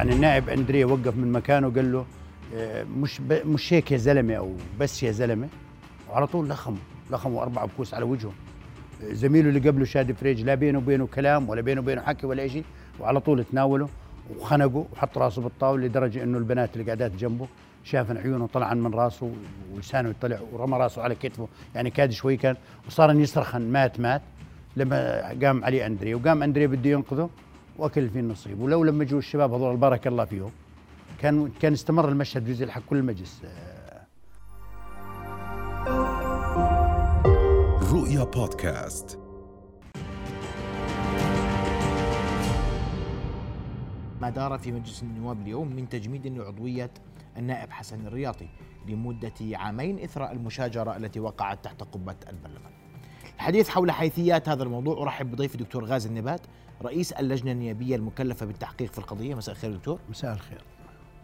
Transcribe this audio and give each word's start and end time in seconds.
يعني 0.00 0.12
النائب 0.12 0.48
اندريا 0.48 0.86
وقف 0.86 1.16
من 1.16 1.32
مكانه 1.32 1.66
وقال 1.66 1.92
له 1.92 2.06
آه، 2.54 2.84
مش. 2.84 3.20
مش 3.30 3.72
هيك 3.72 3.92
يا 3.92 3.96
زلمة 3.96 4.34
أو 4.34 4.52
بس 4.80 5.02
يا 5.02 5.12
زلمة. 5.12 5.48
وعلى 6.10 6.26
طول 6.26 6.48
لخموا 6.48 6.78
لخموا 7.10 7.42
أربع 7.42 7.64
بكوس 7.64 7.94
على 7.94 8.04
وجهه. 8.04 8.32
آه، 9.02 9.12
زميله 9.12 9.48
اللي 9.48 9.68
قبله 9.68 9.84
شادي 9.84 10.14
فريج 10.14 10.42
لا 10.42 10.54
بينه 10.54 10.78
وبينه 10.78 11.06
كلام 11.06 11.48
ولا 11.48 11.60
بينه 11.60 11.80
وبينه 11.80 12.00
حكي 12.02 12.26
ولا 12.26 12.48
شيء 12.48 12.64
وعلى 13.00 13.20
طول 13.20 13.44
تناوله 13.44 13.88
وخنقه 14.36 14.86
وحط 14.92 15.18
راسه 15.18 15.42
بالطاولة 15.42 15.86
لدرجة 15.86 16.22
إنه 16.22 16.38
البنات 16.38 16.72
اللي 16.72 16.84
قاعدات 16.84 17.12
جنبه 17.12 17.46
شافن 17.84 18.16
عيونه 18.16 18.46
طلعا 18.46 18.74
من 18.74 18.94
راسه 18.94 19.32
ولسانه 19.74 20.08
يطلع 20.08 20.38
ورمى 20.52 20.78
راسه 20.78 21.02
على 21.02 21.14
كتفه 21.14 21.48
يعني 21.74 21.90
كاد 21.90 22.10
شوي 22.10 22.36
كان. 22.36 22.56
وصار 22.86 23.14
يصرخن 23.14 23.62
مات 23.72 24.00
مات. 24.00 24.22
لما 24.76 25.28
قام 25.42 25.64
علي 25.64 25.86
اندريا 25.86 26.16
وقام 26.16 26.42
اندريا 26.42 26.66
بده 26.66 26.90
ينقذه. 26.90 27.30
وأكل 27.80 28.08
فيه 28.08 28.20
النصيب. 28.20 28.60
ولو 28.60 28.84
لما 28.84 29.04
جو 29.04 29.18
الشباب 29.18 29.52
هذول 29.52 29.76
بارك 29.76 30.06
الله 30.06 30.24
فيهم 30.24 30.50
كان 31.20 31.50
كان 31.60 31.72
استمر 31.72 32.08
المشهد 32.08 32.44
بجزء 32.44 32.64
الحق 32.64 32.82
كل 32.86 32.96
المجلس. 32.96 33.42
رؤيا 37.92 38.24
بودكاست. 38.24 39.18
ما 44.20 44.30
دار 44.30 44.58
في 44.58 44.72
مجلس 44.72 45.02
النواب 45.02 45.40
اليوم 45.40 45.76
من 45.76 45.88
تجميد 45.88 46.26
لعضوية 46.26 46.90
النائب 47.36 47.70
حسن 47.70 48.06
الرياضي 48.06 48.48
لمدة 48.88 49.32
عامين 49.52 49.98
إثر 49.98 50.30
المشاجرة 50.30 50.96
التي 50.96 51.20
وقعت 51.20 51.64
تحت 51.64 51.82
قبة 51.82 52.16
البرلمان. 52.28 52.72
الحديث 53.34 53.68
حول 53.68 53.90
حيثيات 53.90 54.48
هذا 54.48 54.62
الموضوع 54.62 55.02
أرحب 55.02 55.30
بضيف 55.30 55.54
الدكتور 55.54 55.84
غازي 55.84 56.08
النبات 56.08 56.40
رئيس 56.82 57.12
اللجنة 57.12 57.52
النيابية 57.52 57.96
المكلفة 57.96 58.46
بالتحقيق 58.46 58.92
في 58.92 58.98
القضية. 58.98 59.34
مساء 59.34 59.54
الخير 59.54 59.72
دكتور. 59.72 59.98
مساء 60.08 60.32
الخير. 60.32 60.64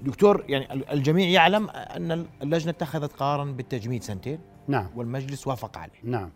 دكتور 0.01 0.45
يعني 0.49 0.93
الجميع 0.93 1.29
يعلم 1.29 1.71
أن 1.71 2.27
اللجنة 2.43 2.71
اتخذت 2.71 3.13
قرارا 3.13 3.45
بالتجميد 3.45 4.03
سنتين. 4.03 4.39
نعم. 4.69 4.91
والمجلس 4.95 5.47
وافق 5.47 5.79
عليه. 5.79 6.01
نعم. 6.03 6.31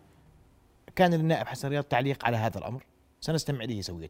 كان 0.95 1.13
للنائب 1.13 1.47
حسن 1.47 1.67
الرياض 1.67 1.83
تعليق 1.83 2.25
على 2.25 2.37
هذا 2.37 2.57
الأمر؟ 2.57 2.85
سنستمع 3.21 3.63
إليه 3.63 3.81
سوية. 3.81 4.09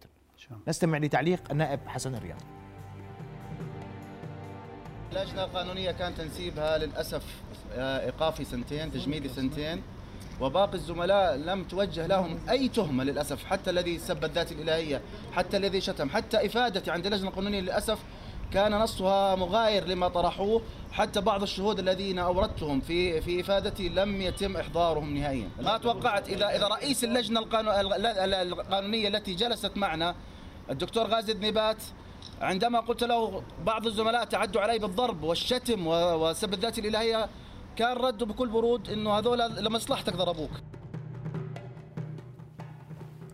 نستمع 0.67 0.97
لتعليق 0.97 1.51
النائب 1.51 1.79
حسن 1.87 2.15
الرياض 2.15 2.41
اللجنة 5.11 5.43
القانونية 5.43 5.91
كان 5.91 6.15
تنسيبها 6.15 6.77
للأسف 6.77 7.41
إيقافي 7.75 8.45
سنتين 8.45 8.91
تجميدي 8.91 9.29
سنتين. 9.29 9.81
وباقي 10.41 10.73
الزملاء 10.73 11.35
لم 11.35 11.63
توجه 11.63 12.07
لهم 12.07 12.39
أي 12.49 12.67
تهمة 12.67 13.03
للأسف 13.03 13.45
حتى 13.45 13.69
الذي 13.69 13.99
سب 13.99 14.25
الذات 14.25 14.51
الإلهية 14.51 15.01
حتى 15.33 15.57
الذي 15.57 15.81
شتم 15.81 16.09
حتى 16.09 16.45
إفادتي 16.45 16.91
عند 16.91 17.05
اللجنة 17.05 17.29
القانونية 17.29 17.59
للأسف 17.59 17.99
كان 18.53 18.79
نصها 18.79 19.35
مغاير 19.35 19.87
لما 19.87 20.07
طرحوه. 20.07 20.61
حتى 20.91 21.21
بعض 21.21 21.41
الشهود 21.41 21.79
الذين 21.79 22.19
أوردتهم 22.19 22.81
في 22.81 23.21
في 23.21 23.41
إفادتي 23.41 23.89
لم 23.89 24.21
يتم 24.21 24.57
إحضارهم 24.57 25.17
نهائيا. 25.17 25.49
ما 25.61 25.77
توقعت 25.77 26.29
إذا 26.29 26.55
إذا 26.55 26.67
رئيس 26.67 27.03
اللجنة 27.03 27.39
القانونية 27.39 29.07
التي 29.07 29.33
جلست 29.33 29.77
معنا 29.77 30.15
الدكتور 30.69 31.03
غازي 31.07 31.31
الذنبات 31.31 31.77
عندما 32.41 32.79
قلت 32.79 33.03
له 33.03 33.43
بعض 33.65 33.87
الزملاء 33.87 34.23
تعدوا 34.23 34.61
علي 34.61 34.79
بالضرب 34.79 35.23
والشتم 35.23 35.87
وسب 35.87 36.53
الذات 36.53 36.79
الإلهية 36.79 37.29
كان 37.81 37.97
رده 37.97 38.25
بكل 38.25 38.49
برود 38.49 38.89
إنه 38.89 39.09
هذول 39.09 39.39
لمصلحتك 39.65 40.15
ضربوك. 40.15 40.49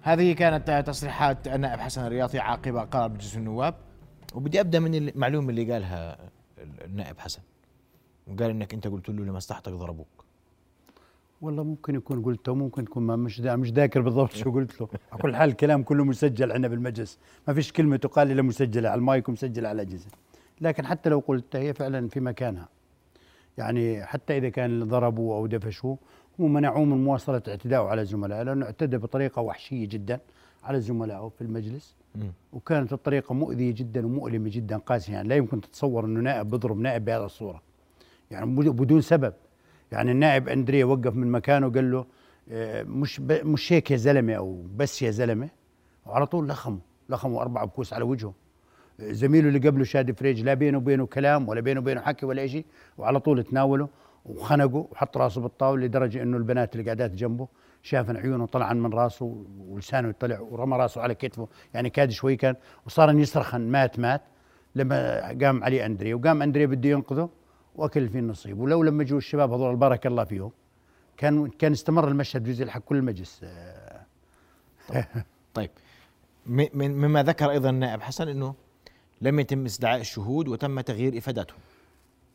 هذه 0.02 0.34
كانت 0.34 0.84
تصريحات 0.88 1.48
النائب 1.48 1.80
حسن 1.80 2.06
الرياضي 2.06 2.40
عقب 2.40 2.78
قرار 2.78 3.09
مجلس 3.09 3.38
النواب. 3.38 3.75
وبدي 4.36 4.59
أبدأ 4.59 4.80
من 4.80 4.95
المعلومة 4.95 5.50
اللي 5.50 5.73
قالها 5.73 6.18
النائب 6.86 7.20
حسن. 7.20 7.42
وقال 8.28 8.50
إنك 8.50 8.73
أنت 8.73 8.88
قلت 8.88 9.09
له 9.09 9.25
لمصلحتك 9.25 9.72
ضربوك. 9.72 10.25
والله 11.42 11.64
ممكن 11.64 11.95
يكون 11.95 12.23
قلته 12.23 12.56
ممكن 12.56 12.84
يكون 12.84 13.03
ما 13.03 13.16
مش 13.16 13.41
دا 13.41 13.56
مش 13.56 13.72
ذاكر 13.72 14.02
بالضبط 14.02 14.31
شو 14.31 14.52
قلت 14.52 14.81
له. 14.81 14.88
على 15.12 15.22
كل 15.22 15.35
حال 15.35 15.50
الكلام 15.50 15.84
كله 15.84 16.03
مسجل 16.03 16.52
عندنا 16.52 16.68
بالمجلس. 16.68 17.19
ما 17.47 17.53
فيش 17.53 17.72
كلمة 17.72 17.97
تقال 17.97 18.31
إلا 18.31 18.41
مسجلة 18.41 18.90
على 18.90 19.00
المايك 19.00 19.29
ومسجلة 19.29 19.69
على 19.69 19.81
الأجهزة. 19.81 20.09
لكن 20.62 20.85
حتى 20.85 21.09
لو 21.09 21.19
قلت 21.19 21.56
هي 21.56 21.74
فعلا 21.74 22.08
في 22.08 22.19
مكانها. 22.19 22.77
يعني 23.57 24.06
حتى 24.06 24.38
إذا 24.38 24.50
كان 24.50 24.84
ضربوه 24.84 25.38
أو 25.38 25.47
دفشوه 25.47 25.97
هم 26.40 26.53
منعوه 26.53 26.85
من 26.85 27.03
مواصلة 27.03 27.41
اعتدائه 27.47 27.81
على 27.81 28.06
زملائه 28.06 28.44
لأنه 28.44 28.66
اعتدى 28.66 28.97
بطريقة 28.97 29.41
وحشية 29.41 29.88
جدا 29.88 30.19
على 30.63 30.81
زملائه 30.81 31.31
في 31.38 31.41
المجلس. 31.41 31.96
وكانت 32.53 32.94
الطريقة 32.94 33.34
مؤذية 33.34 33.72
جدا 33.72 34.06
ومؤلمة 34.06 34.50
جدا 34.50 34.78
قاسيه 34.78 35.13
يعني 35.13 35.28
لا 35.28 35.35
يمكن 35.35 35.62
تتصور 35.62 36.06
إنه 36.06 36.19
نائب 36.19 36.50
بيضرب 36.50 36.79
نائب 36.79 37.06
بهذه 37.06 37.25
الصورة. 37.25 37.62
يعني 38.31 38.46
بدون 38.56 39.01
سبب. 39.01 39.34
يعني 39.91 40.12
النائب 40.12 40.50
اندريا 40.50 40.85
وقف 40.85 41.16
من 41.16 41.31
مكانه 41.31 41.67
وقال 41.67 41.91
له 41.91 42.06
آه، 42.51 42.84
مش 42.84 43.19
مش 43.22 43.73
هيك 43.73 43.91
يا 43.91 43.97
زلمة 43.97 44.34
أو 44.34 44.63
بس 44.75 45.01
يا 45.01 45.12
زلمة. 45.12 45.50
وعلى 46.06 46.25
طول 46.25 46.47
لخمه 46.50 46.79
لخمه 47.09 47.41
أربع 47.41 47.63
بكوس 47.63 47.94
على 47.94 48.03
وجهه. 48.03 48.34
زميله 49.00 49.47
اللي 49.47 49.59
قبله 49.59 49.84
شادي 49.84 50.13
فريج 50.13 50.44
لا 50.44 50.53
بينه 50.53 50.78
وبينه 50.78 51.06
كلام 51.06 51.50
ولا 51.50 51.62
بينه 51.62 51.80
وبينه 51.80 52.02
حكي 52.02 52.25
ولا 52.25 52.47
شيء 52.47 52.66
وعلى 52.97 53.19
طول 53.19 53.44
تناوله 53.44 53.90
وخنقه 54.25 54.88
وحط 54.91 55.18
راسه 55.18 55.41
بالطاولة 55.41 55.85
لدرجة 55.85 56.24
إنه 56.24 56.38
البنات 56.38 56.74
اللي 56.74 56.85
قاعدات 56.85 57.12
جنبه 57.12 57.47
شافن 57.84 58.18
عيونه 58.18 58.46
طلعا 58.46 58.74
من 58.74 58.94
راسه 58.94 59.46
ولسانه 59.59 60.09
يطلع 60.09 60.40
ورمى 60.40 60.78
راسه 60.78 61.02
على 61.02 61.16
كتفه 61.16 61.47
يعني 61.74 61.90
كاد 61.90 62.12
شوي 62.12 62.35
كان 62.35 62.56
وصار 62.85 63.19
يصرخن 63.19 63.62
مات 63.62 64.00
مات 64.00 64.22
لما 64.75 65.28
قام 65.41 65.64
علي 65.64 65.85
اندريا 65.85 66.16
وقام 66.16 66.41
اندريا 66.41 66.66
بده 66.66 66.90
ينقذه 66.90 67.29
وأكل 67.75 68.09
فيه 68.09 68.19
النصيب. 68.19 68.59
ولو 68.59 68.84
لما 68.84 69.03
جو 69.03 69.18
الشباب 69.18 69.53
هذول 69.53 69.75
بارك 69.75 70.08
الله 70.08 70.24
فيهم 70.24 70.52
كان 71.18 71.47
كان 71.47 71.72
استمر 71.72 72.08
المشهد 72.08 72.44
جزء 72.44 72.64
الحق 72.64 72.81
كل 72.81 72.96
المجلس. 72.96 73.46
طيب, 74.88 75.06
طيب. 75.53 75.69
مما 76.75 77.24
ذكر 77.24 77.52
أيضا 77.52 77.69
النائب 77.69 78.02
حسن 78.02 78.28
إنه 78.28 78.56
لم 79.22 79.39
يتم 79.39 79.66
استدعاء 79.66 80.01
الشهود 80.01 80.47
وتم 80.47 80.81
تغيير 80.81 81.17
إفادتهم. 81.17 81.59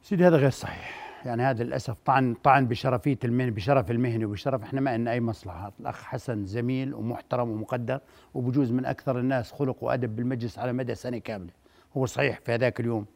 سيدي 0.03 0.27
هذا 0.27 0.37
غير 0.37 0.51
صحيح. 0.51 1.03
يعني 1.25 1.43
هذا 1.43 1.65
للأسف 1.65 1.97
طعن 2.05 2.35
طعن 2.35 2.67
بشرفيه 2.67 3.19
المهنه 3.25 3.51
بشرف 3.51 3.91
المهنه 3.91 4.27
وبشرف 4.27 4.63
إحنا 4.63 4.81
ما 4.81 4.99
لنا 4.99 5.13
أي 5.13 5.21
مصلحة. 5.21 5.73
الأخ 5.81 6.03
حسن 6.03 6.45
زميل 6.47 6.95
ومحترم 6.95 7.51
ومقدر 7.51 8.01
وبجوز 8.35 8.73
من 8.73 8.85
أكثر 8.85 9.19
الناس 9.19 9.53
خلق 9.53 9.85
وأدب 9.85 10.17
بالمجلس 10.17 10.59
على 10.59 10.73
مدى 10.73 10.95
سنة 10.95 11.19
كاملة. 11.19 11.51
هو 11.97 12.07
صحيح 12.07 12.41
في 12.41 12.53
هذاك 12.53 12.81
اليوم 12.81 13.07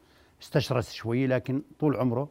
استشرس 0.43 0.93
شوي 0.93 1.27
لكن 1.27 1.63
طول 1.79 1.97
عمره 1.97 2.29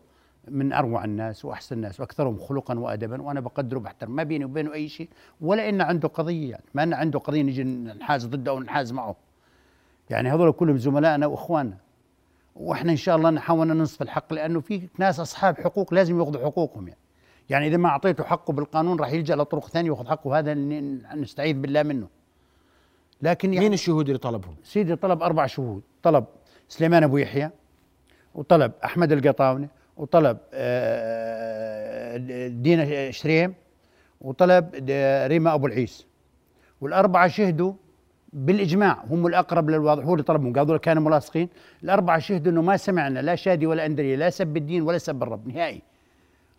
من 0.47 0.73
أروع 0.73 1.05
الناس 1.05 1.45
وأحسن 1.45 1.75
الناس 1.75 1.99
وأكثرهم 1.99 2.37
خلقا 2.37 2.79
وادبا 2.79 3.21
وأنا 3.21 3.39
بقدره 3.39 3.77
وبحترم 3.77 4.15
ما 4.15 4.23
بيني 4.23 4.45
وبينه 4.45 4.73
أي 4.73 4.89
شيء 4.89 5.09
ولا 5.41 5.69
ان 5.69 5.81
عنده 5.81 6.07
قضية. 6.07 6.51
يعني 6.51 6.63
ما 6.73 6.83
ان 6.83 6.93
عنده 6.93 7.19
قضية 7.19 7.41
نجي 7.41 7.63
نحاز 7.63 8.25
ضده 8.25 8.51
أو 8.51 8.59
نحاز 8.59 8.91
معه. 8.91 9.15
يعني 10.09 10.29
هذول 10.33 10.51
كلهم 10.51 10.77
زملائنا 10.77 11.25
وإخواننا. 11.25 11.77
وإحنا 12.55 12.91
إن 12.91 12.97
شاء 12.97 13.15
الله 13.15 13.29
نحاول 13.29 13.67
ننصف 13.67 14.01
الحق 14.01 14.33
لأنه 14.33 14.59
في 14.59 14.81
ناس 14.97 15.19
أصحاب 15.19 15.57
حقوق 15.57 15.93
لازم 15.93 16.19
يأخذوا 16.19 16.45
حقوقهم 16.45 16.87
يعني. 16.87 16.99
يعني 17.49 17.67
إذا 17.67 17.77
ما 17.77 17.89
أعطيته 17.89 18.23
حقه 18.23 18.53
بالقانون 18.53 18.99
راح 18.99 19.11
يلجأ 19.11 19.35
لطرق 19.35 19.67
ثانية 19.67 19.89
ياخذ 19.89 20.07
حقه 20.07 20.39
هذا 20.39 20.53
نستعيذ 21.15 21.55
بالله 21.55 21.83
منه. 21.83 22.07
لكن 23.21 23.53
يعني 23.53 23.65
مين 23.65 23.73
الشهود 23.73 24.07
اللي 24.07 24.19
طلبهم؟ 24.19 24.55
سيدي 24.63 24.95
طلب 24.95 25.23
أربع 25.23 25.45
شهود. 25.45 25.81
طلب 26.03 26.25
سليمان 26.69 27.03
أبو 27.03 27.17
يحيى 27.17 27.49
وطلب 28.35 28.71
أحمد 28.85 29.11
القطاوني 29.11 29.69
وطلب 29.97 30.37
آه، 30.53 32.17
دينا 32.47 33.11
شريم 33.11 33.53
وطلب 34.21 34.69
ريما 35.27 35.53
أبو 35.53 35.67
العيس. 35.67 36.07
والأربعة 36.81 37.27
شهدوا 37.27 37.73
بالإجماع 38.35 39.03
هم 39.09 39.27
الأقرب 39.27 39.69
للواضح 39.69 40.03
هو 40.03 40.13
اللي 40.13 40.23
طلبهم 40.23 40.53
قالوا 40.53 40.77
كانوا 40.77 41.03
ملاصقين. 41.03 41.49
الأربعة 41.83 42.19
شهدوا 42.19 42.51
إنه 42.51 42.61
ما 42.61 42.77
سمعنا 42.77 43.19
لا 43.19 43.35
شادي 43.35 43.65
ولا 43.65 43.85
اندري 43.85 44.15
لا 44.15 44.29
سب 44.29 44.57
الدين 44.57 44.81
ولا 44.81 44.97
سب 44.97 45.23
الرب 45.23 45.47
نهائي. 45.47 45.81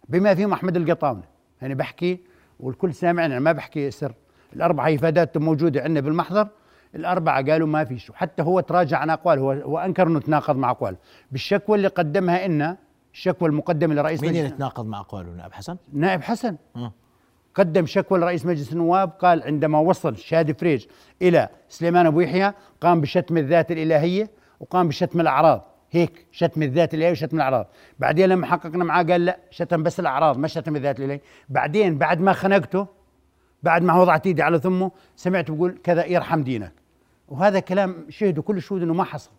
بما 0.08 0.34
فيهم 0.34 0.52
أحمد 0.52 0.76
القطاونه 0.76 1.22
يعني 1.62 1.74
بحكي 1.74 2.20
والكل 2.60 2.94
سامعنا 2.94 3.38
ما 3.38 3.52
بحكي 3.52 3.90
سر. 3.90 4.14
الأربعة 4.56 4.94
افادات 4.94 5.38
موجودة 5.38 5.82
عندنا 5.82 6.00
بالمحضر. 6.00 6.48
الأربعة 6.94 7.50
قالوا 7.50 7.68
ما 7.68 7.84
فيش 7.84 8.10
وحتى 8.10 8.42
هو 8.42 8.60
تراجع 8.60 8.98
عن 8.98 9.10
اقواله 9.10 9.42
هو, 9.42 9.52
هو 9.52 9.78
أنكر 9.78 10.06
إنه 10.06 10.20
تناقض 10.20 10.56
مع 10.56 10.70
اقواله 10.70 10.96
بالشكوى 11.32 11.76
اللي 11.76 11.88
قدمها 11.88 12.48
لنا 12.48 12.76
الشكوى 13.12 13.48
المقدمة 13.48 13.94
لرئيس 13.94 14.22
مين 14.22 14.36
اللي 14.36 14.50
تناقض 14.50 14.86
مع 14.86 15.00
أقواله؟ 15.00 15.30
نائب 15.30 15.52
حسن؟ 15.52 15.76
نائب 15.92 16.22
حسن. 16.22 16.56
أه. 16.76 16.92
قدم 17.56 17.86
شكوى 17.86 18.18
لرئيس 18.18 18.46
مجلس 18.46 18.72
النواب 18.72 19.08
قال 19.08 19.42
عندما 19.42 19.78
وصل 19.78 20.16
شادي 20.16 20.54
فريج 20.54 20.86
إلى 21.22 21.48
سليمان 21.68 22.06
أبو 22.06 22.20
يحيى 22.20 22.52
قام 22.80 23.00
بشتم 23.00 23.36
الذات 23.36 23.72
الإلهية 23.72 24.30
وقام 24.60 24.88
بشتم 24.88 25.20
الأعراض. 25.20 25.64
هيك 25.90 26.26
شتم 26.32 26.62
الذات 26.62 26.94
الإلهية 26.94 27.12
وشتم 27.12 27.36
الأعراض. 27.36 27.66
بعدين 27.98 28.28
لما 28.28 28.46
حققنا 28.46 28.84
معاه 28.84 29.02
قال 29.02 29.24
لا 29.24 29.38
شتم 29.50 29.82
بس 29.82 30.00
الأعراض 30.00 30.38
ما 30.38 30.48
شتم 30.48 30.76
الذات 30.76 30.98
الإلهية. 30.98 31.20
بعدين 31.48 31.98
بعد 31.98 32.20
ما 32.20 32.32
خنقته 32.32 32.86
بعد 33.62 33.82
ما 33.82 34.00
وضعت 34.00 34.26
إيدي 34.26 34.42
على 34.42 34.58
ثمه 34.58 34.90
سمعت 35.16 35.50
بقول 35.50 35.78
كذا 35.84 36.06
يرحم 36.06 36.42
دينك. 36.42 36.72
وهذا 37.28 37.60
كلام 37.60 38.06
شهدوا 38.08 38.42
كل 38.42 38.56
الشهود 38.56 38.82
إنه 38.82 38.94
ما 38.94 39.04
حصل. 39.04 39.30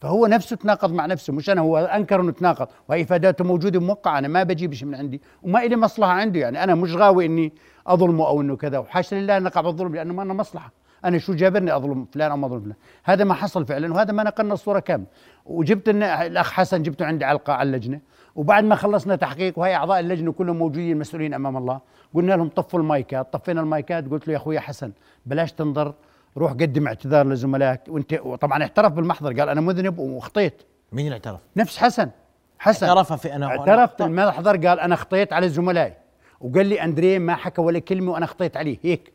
فهو 0.00 0.26
نفسه 0.26 0.56
تناقض 0.56 0.92
مع 0.92 1.06
نفسه 1.06 1.32
مش 1.32 1.50
أنا 1.50 1.60
هو 1.60 1.78
أنكر 1.78 2.20
إنه 2.20 2.32
تناقض. 2.32 2.68
وهي 2.88 3.02
افاداته 3.02 3.44
موجودة 3.44 3.80
موقعة 3.80 4.18
أنا 4.18 4.28
ما 4.28 4.42
بجيب 4.42 4.74
شيء 4.74 4.88
من 4.88 4.94
عندي. 4.94 5.20
وما 5.42 5.58
لي 5.58 5.76
مصلحة 5.76 6.10
عنده 6.10 6.40
يعني 6.40 6.64
أنا 6.64 6.74
مش 6.74 6.94
غاوي 6.94 7.26
إني 7.26 7.52
أظلمه 7.86 8.26
أو 8.26 8.40
إنه 8.40 8.56
كذا. 8.56 8.78
وحاشا 8.78 9.14
لله 9.14 9.36
ان 9.36 9.42
نقع 9.42 9.60
بالظلم 9.60 9.94
لأنه 9.94 10.14
ما 10.14 10.22
لنا 10.22 10.34
مصلحة. 10.34 10.72
أنا 11.04 11.18
شو 11.18 11.34
جابرني 11.34 11.76
أظلم 11.76 12.06
فلان 12.12 12.30
أو 12.30 12.36
ما 12.36 12.46
أظلم 12.46 12.60
فلان؟ 12.60 12.74
هذا 13.04 13.24
ما 13.24 13.34
حصل 13.34 13.66
فعلا 13.66 13.94
وهذا 13.94 14.12
ما 14.12 14.22
نقلنا 14.22 14.54
الصورة 14.54 14.78
كاملة. 14.78 15.06
وجبت 15.46 15.88
الأخ 15.88 16.52
حسن 16.52 16.82
جبته 16.82 17.06
عندي 17.06 17.24
علقة 17.24 17.52
على 17.52 17.66
اللجنة. 17.66 18.00
وبعد 18.34 18.64
ما 18.64 18.74
خلصنا 18.74 19.16
تحقيق 19.16 19.58
وهي 19.58 19.74
أعضاء 19.74 20.00
اللجنة 20.00 20.32
كلهم 20.32 20.56
موجودين 20.56 20.98
مسؤولين 20.98 21.34
أمام 21.34 21.56
الله 21.56 21.80
قلنا 22.14 22.34
لهم 22.34 22.48
طفوا 22.48 22.80
المايكات. 22.80 23.32
طفينا 23.32 23.60
المايكات 23.60 24.08
قلت 24.08 24.26
له 24.28 24.32
يا 24.32 24.38
أخوي 24.38 24.60
حسن 24.60 24.92
بلاش 25.26 25.52
تنظر 25.52 25.94
روح 26.36 26.52
قدم 26.52 26.86
اعتذار 26.86 27.26
لزملائك. 27.26 27.80
وانت 27.88 28.14
طبعا 28.14 28.62
اعترف 28.62 28.92
بالمحضر 28.92 29.40
قال 29.40 29.48
أنا 29.48 29.60
مذنب 29.60 29.98
وخطيت. 29.98 30.62
مين 30.92 31.06
اللي 31.06 31.14
اعترف؟ 31.14 31.40
نفس 31.56 31.78
حسن. 31.78 32.10
حسن. 32.58 32.86
اعترف 32.86 33.12
في 33.12 33.34
أنا 33.34 33.46
اعترف 33.46 33.96
في 33.96 34.04
المحضر 34.04 34.66
قال 34.66 34.80
أنا 34.80 34.96
خطيت 34.96 35.32
على 35.32 35.48
زملائي. 35.48 35.94
وقال 36.40 36.66
لي 36.66 36.84
أندريه 36.84 37.18
ما 37.18 37.34
حكى 37.34 37.60
ولا 37.60 37.78
كلمة 37.78 38.12
وأنا 38.12 38.26
خطيت 38.26 38.56
عليه. 38.56 38.78
هيك. 38.82 39.12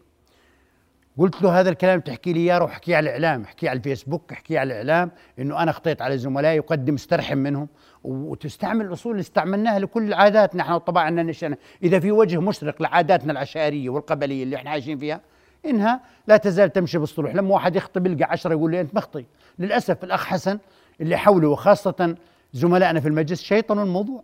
قلت 1.18 1.42
له 1.42 1.60
هذا 1.60 1.70
الكلام 1.70 2.00
تحكي 2.00 2.34
لي 2.34 2.40
إياه 2.40 2.58
روح 2.58 2.72
احكيه 2.72 2.98
على 2.98 3.10
الإعلام. 3.10 3.42
احكيه 3.42 3.70
على 3.70 3.78
الفيسبوك 3.78 4.32
احكيه 4.32 4.60
على 4.60 4.68
الإعلام 4.82 5.12
إنه 5.40 5.64
أنا 5.64 5.72
خطيت 5.72 6.02
على 6.02 6.18
زملائي 6.18 6.60
وقدم 6.60 6.94
استرحم 6.94 7.38
منهم. 7.38 7.68
وتستعمل 8.04 8.86
الأصول 8.86 9.12
اللي 9.12 9.22
استعملناها 9.22 9.80
لكل 9.80 10.14
عاداتنا 10.14 10.62
إحنا. 10.62 11.24
نشأنا. 11.24 11.58
إذا 11.84 12.00
في 12.00 12.12
وجه 12.12 12.42
مشرق 12.42 12.82
لعاداتنا 12.82 13.32
العشائرية 13.32 13.90
والقبلية 13.90 14.44
اللي 14.44 14.56
إحنا 14.56 14.70
عايشين 14.70 14.98
فيها 14.98 15.22
إنها 15.66 16.02
لا 16.28 16.38
تزال 16.38 16.74
تمشي 16.74 16.98
بالصلح 16.98 17.36
لما 17.36 17.54
واحد 17.54 17.76
يخطي 17.76 18.00
بيلقى 18.00 18.32
عشرة 18.32 18.52
يقول 18.52 18.72
لي 18.72 18.82
أنت 18.82 18.96
مخطي. 18.96 19.26
للأسف 19.60 20.04
الأخ 20.04 20.26
حسن 20.26 20.60
اللي 21.02 21.18
حوله 21.18 21.50
وخاصه 21.50 22.16
زملائنا 22.54 23.00
في 23.00 23.08
المجلس 23.08 23.42
شيطنوا 23.42 23.84
الموضوع. 23.84 24.24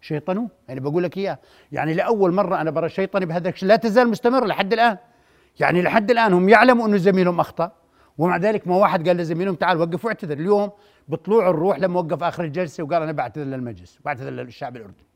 شيطنوه 0.00 0.48
يعني 0.68 0.80
بقول 0.80 1.02
لك 1.02 1.16
إياه. 1.18 1.38
يعني 1.72 1.94
لأول 1.94 2.32
مرة 2.32 2.60
أنا 2.60 2.70
برى 2.70 2.88
شيطني 2.88 3.26
بهذا 3.26 3.48
الشيء 3.48 3.68
لا 3.68 3.76
تزال 3.76 4.08
مستمره 4.08 4.46
لحد 4.46 4.72
الآن. 4.72 4.96
يعني 5.60 5.82
لحد 5.82 6.10
الآن 6.10 6.32
هم 6.32 6.48
يعلموا 6.48 6.86
أنه 6.86 6.96
زميلهم 6.96 7.40
أخطأ. 7.40 7.72
ومع 8.18 8.36
ذلك 8.36 8.68
ما 8.68 8.76
واحد 8.76 9.08
قال 9.08 9.16
لزميلهم 9.16 9.54
تعال 9.54 9.80
وقف 9.80 10.04
واعتذر. 10.04 10.38
اليوم 10.38 10.70
بطلوع 11.08 11.50
الروح 11.50 11.78
لما 11.78 12.00
وقف 12.00 12.22
آخر 12.22 12.44
الجلسة 12.44 12.84
وقال 12.84 13.02
أنا 13.02 13.12
بعتذر 13.12 13.44
للمجلس 13.44 13.98
بعتذر 14.04 14.30
للشعب 14.30 14.76
الأردني. 14.76 15.06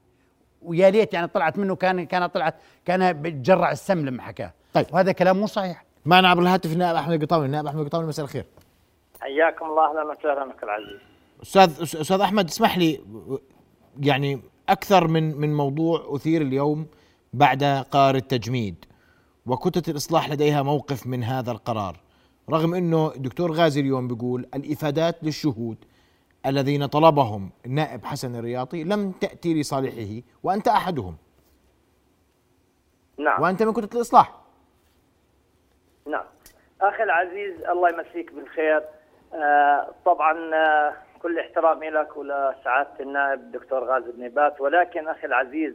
ويا 0.62 0.88
ريت 0.88 1.14
يعني 1.14 1.26
طلعت 1.26 1.58
منه 1.58 1.76
كان 1.76 2.06
كان 2.06 2.26
طلعت 2.26 2.54
كان 2.84 3.22
بتجرع 3.22 3.72
السم 3.72 4.06
لما 4.06 4.22
حكاه. 4.22 4.52
طيب. 4.72 4.86
وهذا 4.92 5.12
كلام 5.12 5.36
مو 5.36 5.46
صحيح. 5.46 5.84
معنا 6.06 6.28
عبر 6.28 6.42
الهاتف 6.42 6.72
النائب 6.72 6.96
أحمد 6.96 7.22
القطاوي 7.22 7.46
النائب 7.46 7.66
أحمد 7.66 7.80
القطاوي 7.80 8.06
مساء 8.06 8.24
الخير. 8.24 8.46
حياكم 9.20 9.66
الله 9.66 9.90
أهلا 9.90 10.02
وسهلا 10.02 10.54
أخي 10.56 10.62
العزيز. 10.62 11.00
أستاذ 11.42 11.82
أستاذ 12.00 12.20
أحمد 12.20 12.48
اسمح 12.48 12.78
لي 12.78 13.00
يعني 14.00 14.40
أكثر 14.68 15.08
من 15.08 15.36
من 15.36 15.54
موضوع 15.56 16.06
أثير 16.08 16.42
اليوم 16.42 16.86
بعد 17.32 17.64
قرار 17.64 18.14
التجميد 18.14 18.84
وكتلة 19.46 19.82
الإصلاح 19.88 20.30
لديها 20.30 20.62
موقف 20.62 21.06
من 21.06 21.24
هذا 21.24 21.50
القرار 21.52 21.96
رغم 22.50 22.74
إنه 22.74 23.12
الدكتور 23.16 23.52
غازي 23.52 23.80
اليوم 23.80 24.08
بيقول 24.08 24.46
الإفادات 24.54 25.16
للشهود 25.22 25.76
الذين 26.46 26.86
طلبهم 26.86 27.50
النائب 27.66 28.04
حسن 28.04 28.34
الرياضي 28.34 28.84
لم 28.84 29.12
تأتي 29.12 29.60
لصالحه 29.60 30.22
وأنت 30.42 30.68
أحدهم. 30.68 31.16
نعم. 33.18 33.42
وأنت 33.42 33.62
من 33.62 33.72
كتلة 33.72 33.88
الإصلاح. 33.94 34.40
نعم. 36.06 36.24
أخي 36.80 37.02
العزيز 37.02 37.64
الله 37.64 37.88
يمسيك 37.88 38.32
بالخير. 38.32 38.82
آه 39.34 39.94
طبعا 40.04 40.54
آه 40.54 40.94
كل 41.22 41.38
احترامي 41.38 41.90
لك 41.90 42.16
ولسعادة 42.16 43.00
النائب 43.00 43.40
الدكتور 43.40 43.84
غازي 43.84 44.12
بن 44.12 44.28
بات 44.28 44.60
ولكن 44.60 45.08
أخي 45.08 45.26
العزيز 45.26 45.74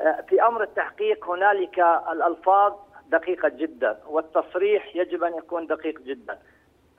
آه 0.00 0.24
في 0.28 0.42
أمر 0.42 0.62
التحقيق 0.62 1.30
هنالك 1.30 1.78
الألفاظ 2.12 2.72
دقيقة 3.08 3.48
جدا 3.48 3.98
والتصريح 4.06 4.96
يجب 4.96 5.24
أن 5.24 5.34
يكون 5.38 5.66
دقيق 5.66 6.00
جدا. 6.00 6.38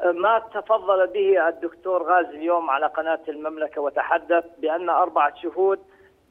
ما 0.03 0.39
تفضل 0.39 1.07
به 1.07 1.47
الدكتور 1.47 2.03
غازي 2.03 2.29
اليوم 2.29 2.69
على 2.69 2.85
قناة 2.85 3.19
المملكة 3.27 3.81
وتحدث 3.81 4.45
بأن 4.57 4.89
أربعة 4.89 5.35
شهود 5.35 5.79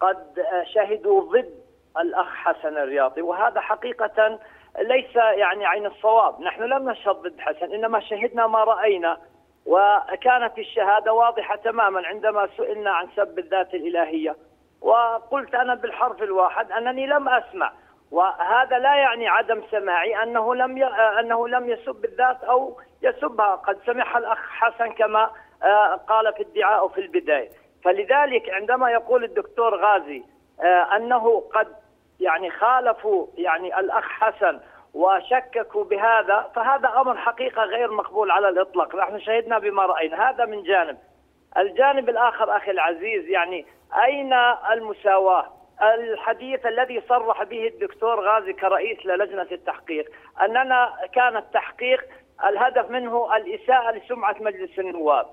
قد 0.00 0.44
شهدوا 0.74 1.20
ضد 1.20 1.54
الأخ 2.00 2.26
حسن 2.26 2.76
الرياضي 2.76 3.22
وهذا 3.22 3.60
حقيقة 3.60 4.38
ليس 4.78 5.16
يعني 5.16 5.66
عين 5.66 5.86
الصواب، 5.86 6.40
نحن 6.40 6.62
لم 6.62 6.90
نشهد 6.90 7.16
ضد 7.16 7.40
حسن 7.40 7.72
إنما 7.72 8.00
شهدنا 8.00 8.46
ما 8.46 8.64
رأينا 8.64 9.16
وكانت 9.66 10.58
الشهادة 10.58 11.12
واضحة 11.12 11.56
تماما 11.56 12.06
عندما 12.06 12.48
سئلنا 12.56 12.90
عن 12.90 13.08
سب 13.16 13.38
الذات 13.38 13.74
الإلهية. 13.74 14.36
وقلت 14.80 15.54
أنا 15.54 15.74
بالحرف 15.74 16.22
الواحد 16.22 16.72
أنني 16.72 17.06
لم 17.06 17.28
أسمع 17.28 17.72
وهذا 18.12 18.78
لا 18.78 18.94
يعني 18.94 19.28
عدم 19.28 19.62
سماعي 19.70 20.22
أنه 20.22 20.54
لم 20.54 20.78
ي... 20.78 20.84
أنه 21.20 21.48
لم 21.48 21.68
يسب 21.68 22.04
الذات 22.04 22.44
أو 22.44 22.80
يسبها 23.02 23.54
قد 23.54 23.78
سمعها 23.86 24.18
الأخ 24.18 24.38
حسن 24.38 24.92
كما 24.92 25.30
آه، 25.62 25.94
قال 25.94 26.32
في 26.34 26.42
الدعاء 26.42 26.88
في 26.88 27.00
البداية 27.00 27.48
فلذلك 27.84 28.50
عندما 28.50 28.90
يقول 28.90 29.24
الدكتور 29.24 29.76
غازي 29.76 30.22
آه، 30.60 30.96
أنه 30.96 31.40
قد 31.54 31.68
يعني 32.20 32.50
خالفوا 32.50 33.26
يعني 33.36 33.78
الأخ 33.80 34.04
حسن 34.04 34.60
وشككوا 34.94 35.84
بهذا 35.84 36.50
فهذا 36.54 36.88
أمر 36.88 37.16
حقيقة 37.16 37.62
غير 37.62 37.90
مقبول 37.92 38.30
على 38.30 38.48
الإطلاق، 38.48 38.96
نحن 38.96 39.20
شهدنا 39.20 39.58
بما 39.58 39.86
رأينا، 39.86 40.30
هذا 40.30 40.44
من 40.44 40.62
جانب. 40.62 40.98
الجانب 41.58 42.08
الآخر 42.08 42.56
أخي 42.56 42.70
العزيز 42.70 43.28
يعني 43.28 43.66
أين 44.04 44.32
المساواة؟ 44.72 45.61
الحديث 45.82 46.67
الذي 46.67 47.02
صرح 47.08 47.43
به 47.43 47.67
الدكتور 47.67 48.20
غازي 48.20 48.52
كرئيس 48.52 49.06
للجنة 49.06 49.49
التحقيق 49.52 50.12
أننا 50.43 50.93
كان 51.14 51.37
التحقيق 51.37 52.05
الهدف 52.44 52.90
منه 52.90 53.37
الإساءة 53.37 53.90
لسمعة 53.90 54.37
مجلس 54.40 54.79
النواب. 54.79 55.26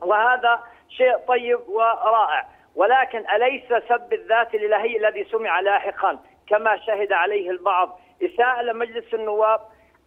وهذا 0.00 0.60
شيء 0.88 1.16
طيب 1.16 1.60
ورائع، 1.68 2.46
ولكن 2.74 3.24
أليس 3.30 3.64
سب 3.88 4.12
الذات 4.12 4.54
الإلهي 4.54 4.96
الذي 4.96 5.24
سمع 5.24 5.60
لاحقا؟ 5.60 6.18
كما 6.48 6.76
شهد 6.76 7.12
عليه 7.12 7.50
البعض. 7.50 8.00
إساءة 8.22 8.62
لمجلس 8.62 9.14
النواب 9.14 9.60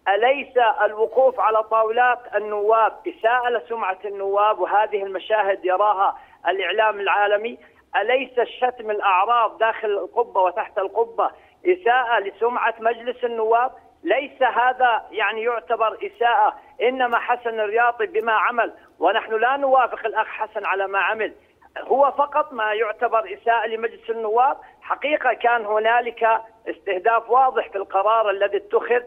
أليس 0.08 0.58
الوقوف 0.82 1.40
على 1.40 1.64
طاولات 1.64 2.20
النواب 2.36 2.94
إساءة 3.08 3.50
لسمعة 3.50 4.00
النواب؟ 4.06 4.60
وهذه 4.60 5.04
المشاهد 5.04 5.66
يراها 5.66 6.20
الإعلام 6.48 7.00
العالمي. 7.00 7.58
أليس 7.96 8.40
الشتم 8.40 8.92
الأعراض 8.92 9.58
داخل 9.58 9.88
القبة 9.88 10.42
وتحت 10.42 10.78
القبة 10.78 11.32
إساءة 11.66 12.20
لسمعة 12.20 12.74
مجلس 12.80 13.24
النواب؟ 13.24 13.72
ليس 14.04 14.42
هذا 14.44 15.06
يعني 15.12 15.44
يعتبر 15.44 15.98
إساءة 16.04 16.56
إنما 16.82 17.20
حسن 17.20 17.60
الرياضي 17.60 18.06
بما 18.06 18.32
عمل. 18.32 18.74
ونحن 19.00 19.34
لا 19.34 19.58
نوافق 19.58 20.06
الأخ 20.06 20.28
حسن 20.28 20.66
على 20.66 20.88
ما 20.88 21.00
عمل. 21.00 21.34
هو 21.80 22.12
فقط 22.12 22.54
ما 22.54 22.74
يعتبر 22.74 23.34
إساءة 23.34 23.68
لمجلس 23.68 24.10
النواب. 24.10 24.58
حقيقة 24.82 25.34
كان 25.34 25.66
هنالك 25.66 26.42
استهداف 26.70 27.30
واضح 27.30 27.70
في 27.70 27.76
القرار 27.76 28.30
الذي 28.30 28.58
اتخذ 28.58 29.02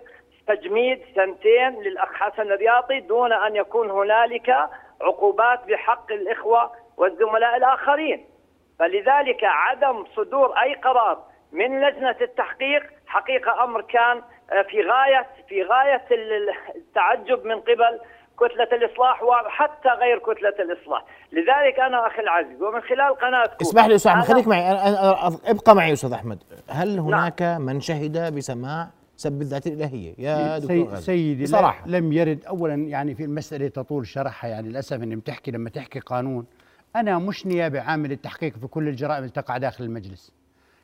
تجميد 0.47 1.03
سنتين 1.15 1.83
للأخ 1.83 2.13
حسن 2.13 2.43
الرياضي 2.43 3.01
دون 3.01 3.33
أن 3.33 3.57
يكون 3.57 3.91
هنالك 3.91 4.69
عقوبات 5.01 5.65
بحق 5.65 6.13
الإخوة 6.13 6.73
والزملاء 6.97 7.57
الآخرين. 7.57 8.27
فلذلك 8.79 9.45
عدم 9.45 10.05
صدور 10.17 10.53
أي 10.63 10.75
قرار 10.75 11.25
من 11.53 11.81
لجنة 11.81 12.17
التحقيق 12.21 12.83
حقيقة 13.07 13.65
أمر 13.65 13.81
كان 13.81 14.23
في 14.71 14.83
غاية 14.83 15.27
في 15.49 15.63
غاية 15.63 16.03
التعجب 16.77 17.45
من 17.45 17.61
قبل 17.61 18.01
كتلة 18.39 18.69
الإصلاح 18.73 19.23
وحتى 19.23 19.89
غير 19.89 20.19
كتلة 20.19 20.55
الإصلاح. 20.59 21.05
لذلك 21.33 21.81
أنا 21.81 22.07
أخي 22.07 22.23
العزيز 22.23 22.63
ومن 22.63 22.81
خلال 22.81 23.15
قناتكم 23.15 23.57
اسمح 23.61 23.87
لي 23.87 23.95
أستاذ 23.95 24.13
أحمد 24.13 24.25
خليك 24.25 24.49
معي. 24.49 24.71
أنا 24.71 24.89
أنا 24.89 25.39
ابقى 25.47 25.75
معي 25.75 25.93
أستاذ 25.93 26.13
أحمد. 26.13 26.39
هل 26.71 26.97
نعم. 26.97 27.05
هناك 27.05 27.43
نعم. 27.43 27.63
من 27.63 27.81
شهد 27.81 28.35
بسماع 28.37 28.89
سب 29.17 29.41
الذات 29.41 29.67
الإلهية؟ 29.67 30.15
يا 30.19 30.59
دكتور 30.59 30.77
غازي. 30.85 31.03
سيدي 31.03 31.43
بصراحة. 31.43 31.87
لم 31.87 32.13
يرد 32.13 32.45
أولا 32.45 32.75
يعني 32.75 33.15
في 33.15 33.25
المسألة 33.25 33.69
تطول 33.69 34.07
شرحها 34.07 34.51
يعني 34.51 34.69
للأسف 34.69 35.03
أني 35.03 35.17
بتحكي 35.17 35.51
لما 35.51 35.71
تحكي 35.71 36.01
قانون. 36.01 36.47
أنا 36.97 37.18
مش 37.18 37.47
نيابة 37.47 37.80
عامل 37.80 38.12
التحقيق 38.12 38.57
في 38.59 38.66
كل 38.66 38.88
الجرائم 38.88 39.18
اللي 39.18 39.30
تقع 39.30 39.59
داخل 39.59 39.85
المجلس. 39.85 40.33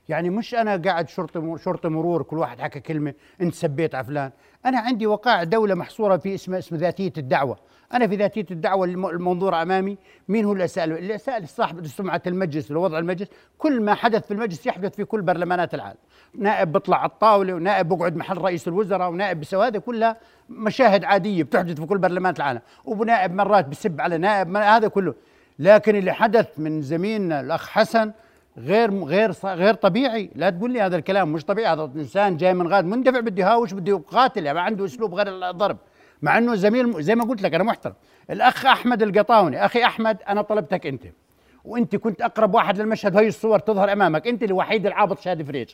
يعني 0.08 0.30
مش 0.30 0.54
أنا 0.54 0.76
قاعد 0.76 1.08
شرطي 1.08 1.56
شرطي 1.64 1.88
مرور 1.88 2.22
كل 2.22 2.38
واحد 2.38 2.60
حكى 2.60 2.80
كلمة 2.80 3.14
أنت 3.40 3.54
سبيت 3.54 3.94
على 3.94 4.04
فلان. 4.04 4.30
أنا 4.66 4.78
عندي 4.80 5.06
وقائع 5.06 5.44
دولة 5.44 5.74
محصورة 5.74 6.16
في 6.16 6.34
اسم 6.34 6.54
اسم 6.54 6.76
ذاتية 6.76 7.12
الدعوة. 7.18 7.56
أنا 7.94 8.06
في 8.06 8.16
ذاتية 8.16 8.46
الدعوة 8.50 8.84
الم- 8.86 9.06
المنظوره 9.06 9.62
أمامي 9.62 9.98
مين 10.28 10.44
هو 10.44 10.52
اللي 10.52 10.64
اساله 10.64 10.98
اللي 10.98 11.14
اسال 11.14 11.48
صاحب 11.48 11.86
سمعة 11.86 12.22
المجلس 12.26 12.70
ووضع 12.70 12.98
المجلس. 12.98 13.28
كل 13.58 13.82
ما 13.82 13.94
حدث 13.94 14.26
في 14.26 14.34
المجلس 14.34 14.66
يحدث 14.66 14.96
في 14.96 15.04
كل 15.04 15.22
برلمانات 15.22 15.74
العالم. 15.74 15.98
نائب 16.38 16.72
بيطلع 16.72 16.96
على 16.96 17.10
الطاولة 17.10 17.54
ونائب 17.54 17.88
بيقعد 17.88 18.16
محل 18.16 18.38
رئيس 18.38 18.68
الوزراء 18.68 19.10
ونائب 19.10 19.38
بيسوي 19.40 19.66
هذا 19.66 19.78
كلها 19.78 20.16
مشاهد 20.48 21.04
عادية 21.04 21.42
بتحدث 21.42 21.80
في 21.80 21.86
كل 21.86 21.98
برلمانات 21.98 22.36
العالم. 22.36 22.60
ونائب 22.84 23.34
مرات 23.34 23.68
بسب 23.68 24.00
على 24.00 24.18
نائب 24.18 24.56
هذا 24.56 24.88
كله. 24.88 25.14
لكن 25.58 25.96
اللي 25.96 26.12
حدث 26.12 26.48
من 26.58 26.82
زميلنا 26.82 27.40
الأخ 27.40 27.68
حسن 27.68 28.12
غير 28.58 29.04
غير 29.04 29.32
غير 29.44 29.74
طبيعي. 29.74 30.30
لا 30.34 30.50
تقول 30.50 30.72
لي 30.72 30.80
هذا 30.80 30.96
الكلام 30.96 31.32
مش 31.32 31.44
طبيعي. 31.44 31.72
هذا 31.72 31.90
إنسان 31.96 32.36
جاي 32.36 32.54
من 32.54 32.68
غاد 32.68 32.84
مندفع 32.84 33.20
بده 33.20 33.42
يهاوش 33.42 33.72
بده 33.74 33.92
يقاتل 33.92 34.46
يعني 34.46 34.58
ما 34.58 34.64
عنده 34.64 34.84
أسلوب 34.84 35.14
غير 35.14 35.50
الضرب. 35.50 35.76
مع 36.22 36.38
إنه 36.38 36.54
زميل 36.54 37.02
زي 37.02 37.14
ما 37.14 37.24
قلت 37.24 37.42
لك 37.42 37.54
أنا 37.54 37.64
محترم. 37.64 37.94
الأخ 38.30 38.66
أحمد 38.66 39.02
القطاوني 39.02 39.64
أخي 39.64 39.84
أحمد 39.84 40.18
أنا 40.28 40.42
طلبتك 40.42 40.86
أنت 40.86 41.02
وأنت 41.64 41.96
كنت 41.96 42.22
أقرب 42.22 42.54
واحد 42.54 42.78
للمشهد 42.78 43.16
وهي 43.16 43.28
الصور 43.28 43.58
تظهر 43.58 43.92
أمامك 43.92 44.26
أنت 44.26 44.42
الوحيد 44.42 44.86
العابط 44.86 45.20
شادي 45.20 45.44
فريج 45.44 45.70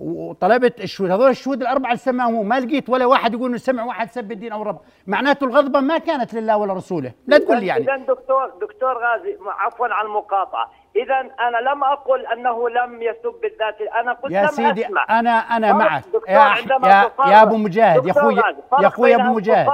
وطلبت 0.00 0.80
الشهود. 0.80 1.10
هذول 1.10 1.30
الشهود 1.30 1.60
الأربعة 1.60 1.88
اللي 1.88 1.98
سماهم 1.98 2.48
ما 2.48 2.60
لقيت 2.60 2.88
ولا 2.88 3.06
واحد 3.06 3.34
يقول 3.34 3.48
إنه 3.48 3.56
سمع 3.56 3.84
واحد 3.84 4.10
سب 4.10 4.32
الدين 4.32 4.52
أو 4.52 4.62
الرب 4.62 4.80
معناته 5.06 5.44
الغضبه 5.44 5.80
ما 5.80 5.98
كانت 5.98 6.34
لله 6.34 6.56
ولا 6.56 6.72
رسوله. 6.72 7.12
لا 7.26 7.38
تقول 7.38 7.60
لي 7.60 7.66
يعني. 7.66 7.84
اذا 7.84 7.96
دكتور 7.96 8.52
دكتور 8.60 8.98
غازي 8.98 9.38
عفوا 9.46 9.86
على 9.86 10.08
المقاطعة. 10.08 10.70
اذا 10.96 11.20
أنا 11.20 11.70
لم 11.70 11.84
أقل 11.84 12.26
أنه 12.26 12.68
لم 12.68 13.02
يسب 13.02 13.44
الذات. 13.44 13.80
أنا 14.00 14.12
قلت 14.12 14.32
يا 14.32 14.42
لم 14.42 14.48
سيدي 14.48 14.86
أسمع. 14.86 15.06
أنا 15.20 15.30
أنا 15.30 15.72
معك. 15.72 16.04
دكتور 16.06 16.28
يا 16.28 16.54
يا 16.84 17.10
يا 17.26 17.42
أبو 17.42 17.56
مجاهد 17.56 18.06
يا 18.06 18.10
أخوي 18.10 18.36
يا 18.80 18.86
أخوي 18.86 19.14
أبو 19.14 19.34
مجاهد 19.34 19.68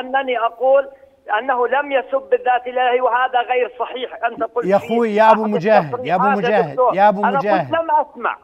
أنني 0.00 0.38
أقول 0.38 0.88
أنه 1.38 1.68
لم 1.68 1.92
يسب 1.92 2.28
الذات 2.32 2.66
الالهي 2.66 3.00
وهذا 3.00 3.40
غير 3.40 3.72
صحيح. 3.78 4.24
أنت 4.24 4.42
قلت 4.42 4.66
يا 4.66 4.76
أخوي، 4.76 5.14
يا 5.14 5.22
أحد 5.32 5.38
مجاهد، 5.38 6.06
يا 6.06 6.14
أبو 6.14 6.28
التصريحات 6.28 6.64
مجاهد،. 6.64 6.78
يا 6.94 7.08
أنا 7.08 7.38
مجاهد. 7.38 7.74
قلت 7.74 7.80
لم 7.80 7.90
أسمع. 7.90 8.36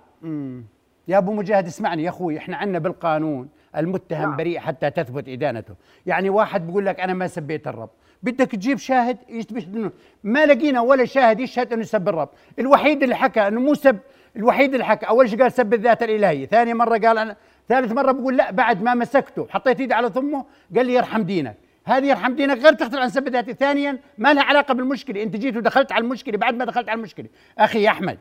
يا 1.09 1.19
أبو 1.19 1.33
مجاهد 1.33 1.67
اسمعني 1.67 2.03
يا 2.03 2.09
أخوي 2.09 2.39
إحنا 2.39 2.57
عندنا 2.57 2.79
بالقانون 2.79 3.49
المتهم 3.77 4.23
نعم. 4.23 4.37
بريء 4.37 4.59
حتى 4.59 4.91
تثبت 4.91 5.29
إدانته. 5.29 5.75
يعني 6.07 6.31
واحد 6.31 6.67
بيقول 6.67 6.87
لك 6.87 7.01
أنا 7.01 7.15
ما 7.15 7.27
سبيت 7.27 7.69
الرب. 7.69 7.91
بدك 8.23 8.51
تجيب 8.51 8.79
شاهد 8.79 9.19
يثبت 9.29 9.65
إنه 9.75 9.91
ما 10.25 10.47
لقينا 10.47 10.81
ولا 10.81 11.05
شاهد 11.05 11.41
يشهد 11.41 11.73
إنه 11.73 11.83
سب 11.83 12.09
الرب. 12.09 12.29
الوحيد 12.59 13.03
اللي 13.03 13.15
حكى 13.15 13.49
إنه 13.49 13.61
مو 13.61 13.75
سب 13.75 13.99
الوحيد 14.37 14.73
اللي 14.73 14.85
حكى 14.85 15.07
أول 15.07 15.31
شيء 15.31 15.43
قال 15.43 15.53
سب 15.53 15.75
الذات 15.75 16.03
الالهيه 16.03 16.47
ثاني 16.47 16.75
مرة 16.75 16.99
قال 16.99 17.19
أنا 17.19 17.37
ثالث 17.69 17.93
مرة 17.93 18.13
بقول 18.13 18.37
لا 18.37 18.51
بعد 18.51 18.83
ما 18.83 18.95
مسكته 18.95 19.47
حطيت 19.51 19.81
إيدي 19.81 19.95
على 19.95 20.11
ثمه 20.11 20.45
قال 20.77 20.87
لي 20.87 20.95
يرحم 20.95 21.23
دينك. 21.23 21.57
هذه 21.85 22.07
يرحم 22.07 22.35
دينك 22.35 22.59
غير 22.59 22.73
تختلف 22.73 23.01
عن 23.01 23.09
سب 23.09 23.27
الذات 23.27 23.51
ثانيا 23.51 23.99
ما 24.19 24.35
لها 24.35 24.43
علاقة 24.43 24.75
بالمشكلة. 24.75 25.23
أنت 25.23 25.37
جيت 25.37 25.57
ودخلت 25.57 25.93
على 25.93 26.05
المشكلة 26.05 26.39
بعد 26.39 26.55
ما 26.55 26.65
دخلت 26.65 26.89
على 26.89 26.99
المشكلة. 26.99 27.27
أخي 27.59 27.83
يا 27.83 27.91
أحمد 27.91 28.19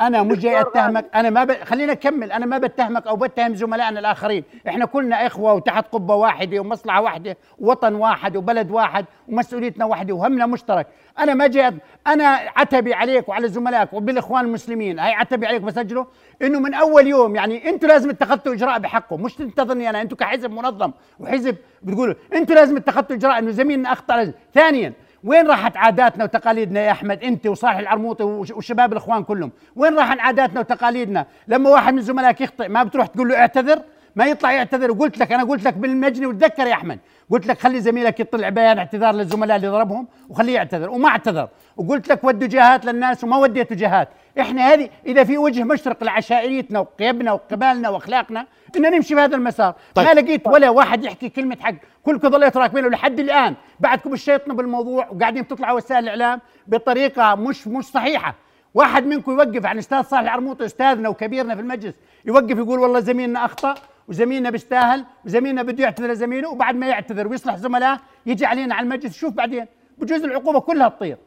أنا 0.00 0.22
مش 0.22 0.38
جاي 0.38 0.60
أتهمك. 0.60 1.06
أنا 1.14 1.30
ما 1.30 1.44
ب... 1.44 1.52
خلينا 1.52 1.92
نكمل 1.92 2.32
أنا 2.32 2.46
ما 2.46 2.58
بتهمك 2.58 3.06
أو 3.06 3.16
بتهم 3.16 3.54
زملائنا 3.54 4.00
الآخرين. 4.00 4.44
إحنا 4.68 4.84
كلنا 4.84 5.26
إخوة 5.26 5.52
وتحت 5.52 5.86
قبة 5.92 6.14
واحدة 6.14 6.60
ومصلحة 6.60 7.00
واحدة 7.00 7.36
وطن 7.58 7.94
واحد 7.94 8.36
وبلد 8.36 8.70
واحد 8.70 9.04
ومسؤوليتنا 9.28 9.84
واحدة 9.84 10.14
وهمنا 10.14 10.46
مشترك. 10.46 10.86
أنا 11.18 11.34
ما 11.34 11.46
جاي 11.46 11.74
أنا 12.06 12.40
عتبي 12.56 12.94
عليك 12.94 13.28
وعلى 13.28 13.48
زملائك 13.48 13.92
وبالإخوان 13.92 14.44
المسلمين. 14.44 14.98
هاي 14.98 15.12
عتبي 15.12 15.46
عليك 15.46 15.62
بسجله 15.62 16.06
إنه 16.42 16.60
من 16.60 16.74
أول 16.74 17.06
يوم 17.06 17.36
يعني 17.36 17.68
أنتم 17.68 17.88
لازم 17.88 18.10
اتخذتوا 18.10 18.52
إجراء 18.52 18.78
بحقه 18.78 19.16
مش 19.16 19.34
تنتظرني 19.34 19.90
أنا. 19.90 20.02
أنتم 20.02 20.16
كحزب 20.16 20.50
منظم 20.50 20.92
وحزب 21.20 21.56
بتقولوا 21.82 22.14
أنتم 22.34 22.54
لازم 22.54 22.76
اتخذتوا 22.76 23.16
إجراء 23.16 23.38
إنه 23.38 23.50
زميلنا 23.50 23.92
أخطأ. 23.92 24.16
لازم. 24.16 24.32
ثانيا 24.54 24.92
وين 25.26 25.46
راحت 25.46 25.76
عاداتنا 25.76 26.24
وتقاليدنا 26.24 26.80
يا 26.80 26.90
أحمد؟ 26.90 27.24
أنت 27.24 27.46
وصالح 27.46 27.76
العرموطي 27.78 28.24
وش- 28.24 28.50
وشباب 28.50 28.92
الإخوان 28.92 29.22
كلهم. 29.24 29.50
وين 29.76 29.98
راحت 29.98 30.18
عاداتنا 30.18 30.60
وتقاليدنا؟ 30.60 31.26
لما 31.48 31.70
واحد 31.70 31.94
من 31.94 32.02
زملائك 32.02 32.40
يخطئ 32.40 32.68
ما 32.68 32.82
بتروح 32.82 33.06
تقول 33.06 33.28
له 33.28 33.36
اعتذر؟ 33.38 33.82
ما 34.16 34.26
يطلع 34.26 34.52
يعتذر. 34.52 34.90
وقلت 34.90 35.18
لك 35.18 35.32
أنا 35.32 35.44
قلت 35.44 35.64
لك 35.64 35.74
بالمجني 35.74 36.26
وتذكر 36.26 36.66
يا 36.66 36.72
أحمد. 36.72 36.98
قلت 37.30 37.46
لك 37.46 37.58
خلي 37.58 37.80
زميلك 37.80 38.20
يطلع 38.20 38.48
بيان 38.48 38.78
اعتذار 38.78 39.14
للزملاء 39.14 39.56
اللي 39.56 39.68
ضربهم 39.68 40.08
وخليه 40.28 40.54
يعتذر. 40.54 40.90
وما 40.90 41.08
اعتذر. 41.08 41.48
وقلت 41.76 42.08
لك 42.08 42.24
ودوا 42.24 42.48
جهات 42.48 42.84
للناس 42.84 43.24
وما 43.24 43.36
وديتوا 43.36 43.76
جهات. 43.76 44.08
إحنا 44.40 44.72
هذه 44.72 44.88
إذا 45.06 45.24
في 45.24 45.38
وجه 45.38 45.64
مشرق 45.64 46.04
لعشائريتنا 46.04 46.78
وقيمنا 46.80 47.32
وقبالنا 47.32 47.88
وأخلاقنا 47.88 48.46
ان 48.76 48.82
نمشي 48.82 49.14
بهذا 49.14 49.36
المسار. 49.36 49.74
طيب. 49.94 50.06
ما 50.06 50.14
لقيت 50.14 50.46
ولا 50.46 50.70
واحد 50.70 51.04
يحكي 51.04 51.28
كلمة 51.28 51.56
حق. 51.60 51.74
كلكم 52.02 52.30
ظليتوا 52.30 52.62
راكبين 52.62 52.86
لحد 52.86 53.20
الآن. 53.20 53.54
بعدكم 53.80 54.10
بشيطنا 54.10 54.54
بالموضوع 54.54 55.08
وقاعدين 55.08 55.48
تطلعوا 55.48 55.76
وسائل 55.76 56.04
الإعلام 56.04 56.40
بطريقة 56.66 57.34
مش 57.34 57.68
مش 57.68 57.84
صحيحة. 57.84 58.34
واحد 58.74 59.06
منكم 59.06 59.32
يوقف 59.32 59.66
عن 59.66 59.78
أستاذ 59.78 60.02
صالح 60.02 60.22
العرموطي 60.22 60.64
أستاذنا 60.64 61.08
وكبيرنا 61.08 61.54
في 61.54 61.60
المجلس 61.60 61.94
يوقف 62.24 62.58
يقول 62.58 62.78
والله 62.78 63.00
زميلنا 63.00 63.44
أخطأ. 63.44 63.74
وزميلنا 64.08 64.50
بيستاهل 64.50 65.04
وزميلنا 65.24 65.62
بده 65.62 65.84
يعتذر 65.84 66.10
لزميله 66.10 66.48
وبعد 66.48 66.74
ما 66.76 66.86
يعتذر 66.86 67.28
ويصلح 67.28 67.56
زملائه 67.56 68.00
يجي 68.26 68.46
علينا 68.46 68.74
على 68.74 68.84
المجلس 68.84 69.16
شوف 69.16 69.34
بعدين. 69.34 69.66
بجوز 69.98 70.24
العقوبة 70.24 70.60
كلها 70.60 70.88
تطير. 70.88 71.18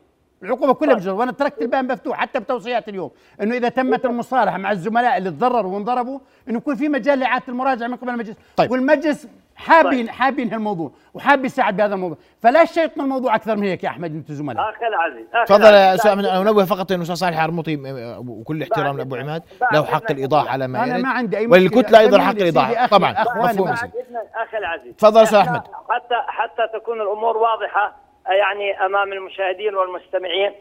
العقوبة 0.44 0.74
كلها 0.74 0.94
بجوز 0.94 1.08
وأنا 1.08 1.32
تركت 1.32 1.62
الباب 1.62 1.92
مفتوح 1.92 2.18
حتى 2.18 2.40
بتوصيات 2.40 2.90
اليوم 2.90 3.12
إنه 3.42 3.56
إذا 3.56 3.70
تمت 3.70 4.06
المصالحة 4.06 4.58
مع 4.58 4.72
الزملاء 4.72 5.18
اللي 5.18 5.32
تضرروا 5.32 5.74
وانضربوا 5.74 6.20
إنه 6.50 6.58
يكون 6.58 6.76
في 6.76 6.90
مجال 6.90 7.20
لإعادة 7.20 7.44
المراجعة 7.48 7.88
من 7.88 7.96
قبل 7.96 8.10
المجلس. 8.10 8.36
طيب. 8.56 8.72
والمجلس 8.72 9.28
حابين 9.60 10.10
حابين 10.10 10.54
هالموضوع 10.54 10.92
وحاب 11.14 11.46
يساعد 11.46 11.78
بهذا 11.78 11.96
الموضوع. 11.96 12.18
فلا 12.42 12.66
شيطنا 12.66 13.04
الموضوع 13.04 13.36
أكثر 13.36 13.56
من 13.56 13.64
هيك 13.64 13.84
يا 13.84 13.90
أحمد 13.90 14.12
أنتم 14.16 14.34
زملاء. 14.34 14.70
أخي 14.70 14.88
العزيز 14.88 15.26
تفضل 15.48 15.74
يا. 15.74 15.96
أستاذ 15.96 16.12
أنا 16.12 16.42
أنوه 16.42 16.66
فقط 16.66 16.92
إنه 16.92 17.02
أستاذ 17.04 17.16
صالح 17.16 17.38
العرموطي 17.38 17.76
م- 17.76 18.30
وكل 18.30 18.62
احترام 18.62 18.98
لأبو 18.98 19.16
عماد 19.16 19.44
له 19.74 19.86
حق 19.86 20.12
الايضاح 20.12 20.54
على 20.54 20.68
ما 20.68 20.84
أنا 20.84 20.98
ما 20.98 21.10
عندي 21.10 21.38
أي 21.38 21.48
مشكلة. 21.48 21.62
وللكتله 21.62 22.00
أيضا 22.00 22.20
حق 22.22 22.32
الايضاح 22.32 22.86
طبعا. 22.86 23.12
مفهوم. 23.36 23.68
أخي 23.68 24.58
العزيز. 24.58 24.96
تفضل 24.96 25.22
أستاذ 25.24 25.38
إحنا 25.40 25.52
أحمد. 25.58 25.64
حتى 25.90 26.16
حتى 26.28 26.80
تكون 26.80 27.02
الأمور 27.02 27.38
واضحة 27.38 27.96
يعني 28.26 28.86
أمام 28.86 29.14
المشاهدين 29.14 29.76
والمستمعين. 29.76 30.52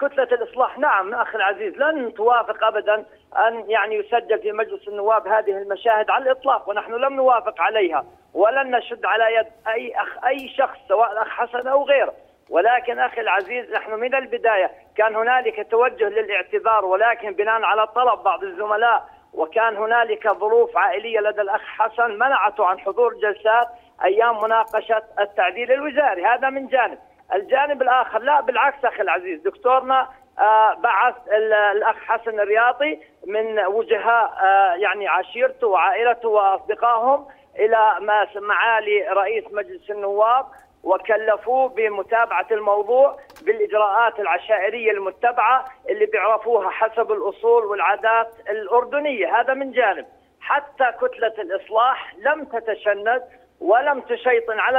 كتلة 0.00 0.22
الإصلاح. 0.22 0.78
نعم 0.78 1.14
أخي 1.14 1.36
العزيز 1.36 1.76
لن 1.76 2.14
توافق 2.14 2.64
أبدا 2.64 3.04
أن 3.38 3.70
يعني 3.70 3.94
يسجل 3.94 4.38
في 4.38 4.52
مجلس 4.52 4.88
النواب 4.88 5.28
هذه 5.28 5.50
المشاهد 5.50 6.10
على 6.10 6.24
الإطلاق 6.24 6.68
ونحن 6.68 6.92
لم 6.92 7.12
نوافق 7.12 7.60
عليها 7.60 8.04
ولن 8.34 8.76
نشد 8.76 9.06
على 9.06 9.34
يد 9.34 9.46
أي 9.68 9.94
أخ 9.96 10.24
أي 10.24 10.48
شخص 10.48 10.78
سواء 10.88 11.12
الأخ 11.12 11.28
حسن 11.28 11.68
أو 11.68 11.84
غيره. 11.84 12.14
ولكن 12.50 12.98
أخي 12.98 13.20
العزيز 13.20 13.72
نحن 13.72 13.92
من 13.92 14.14
البداية 14.14 14.70
كان 14.96 15.16
هنالك 15.16 15.70
توجه 15.70 16.08
للاعتذار 16.08 16.84
ولكن 16.84 17.32
بناء 17.32 17.62
على 17.62 17.86
طلب 17.86 18.22
بعض 18.22 18.44
الزملاء 18.44 19.04
وكان 19.34 19.76
هنالك 19.76 20.28
ظروف 20.28 20.76
عائلية 20.76 21.20
لدى 21.20 21.40
الأخ 21.40 21.60
حسن 21.60 22.18
منعته 22.18 22.66
عن 22.66 22.78
حضور 22.78 23.14
جلسات 23.14 23.68
أيام 24.04 24.42
مناقشة 24.42 25.02
التعديل 25.20 25.72
الوزاري. 25.72 26.24
هذا 26.24 26.50
من 26.50 26.66
جانب. 26.66 26.98
الجانب 27.34 27.82
الآخر 27.82 28.18
لا 28.18 28.40
بالعكس 28.40 28.84
أخي 28.84 29.02
العزيز 29.02 29.40
دكتورنا 29.40 30.08
آه، 30.38 30.74
بعث 30.74 31.14
ال- 31.28 31.52
الأخ 31.52 31.96
حسن 31.96 32.40
الرياضي 32.40 33.00
من 33.26 33.60
وجهاء 33.66 34.32
آه، 34.42 34.74
يعني 34.74 35.08
عشيرته 35.08 35.66
وعائلته 35.66 36.28
وأصدقائهم 36.28 37.26
إلى 37.58 37.96
ما 38.00 38.26
معالي 38.36 39.08
رئيس 39.08 39.44
مجلس 39.52 39.90
النواب 39.90 40.46
وكلفوه 40.84 41.68
بمتابعة 41.68 42.46
الموضوع 42.50 43.18
بالإجراءات 43.42 44.20
العشائرية 44.20 44.90
المتبعة 44.90 45.64
اللي 45.88 46.06
بيعرفوها 46.06 46.70
حسب 46.70 47.12
الأصول 47.12 47.64
والعادات 47.64 48.28
الأردنية. 48.50 49.40
هذا 49.40 49.54
من 49.54 49.72
جانب. 49.72 50.06
حتى 50.40 50.92
كتلة 51.00 51.34
الإصلاح 51.38 52.14
لم 52.18 52.44
تتشنج 52.44 53.20
ولم 53.60 54.00
تشيطن 54.00 54.58
على 54.58 54.78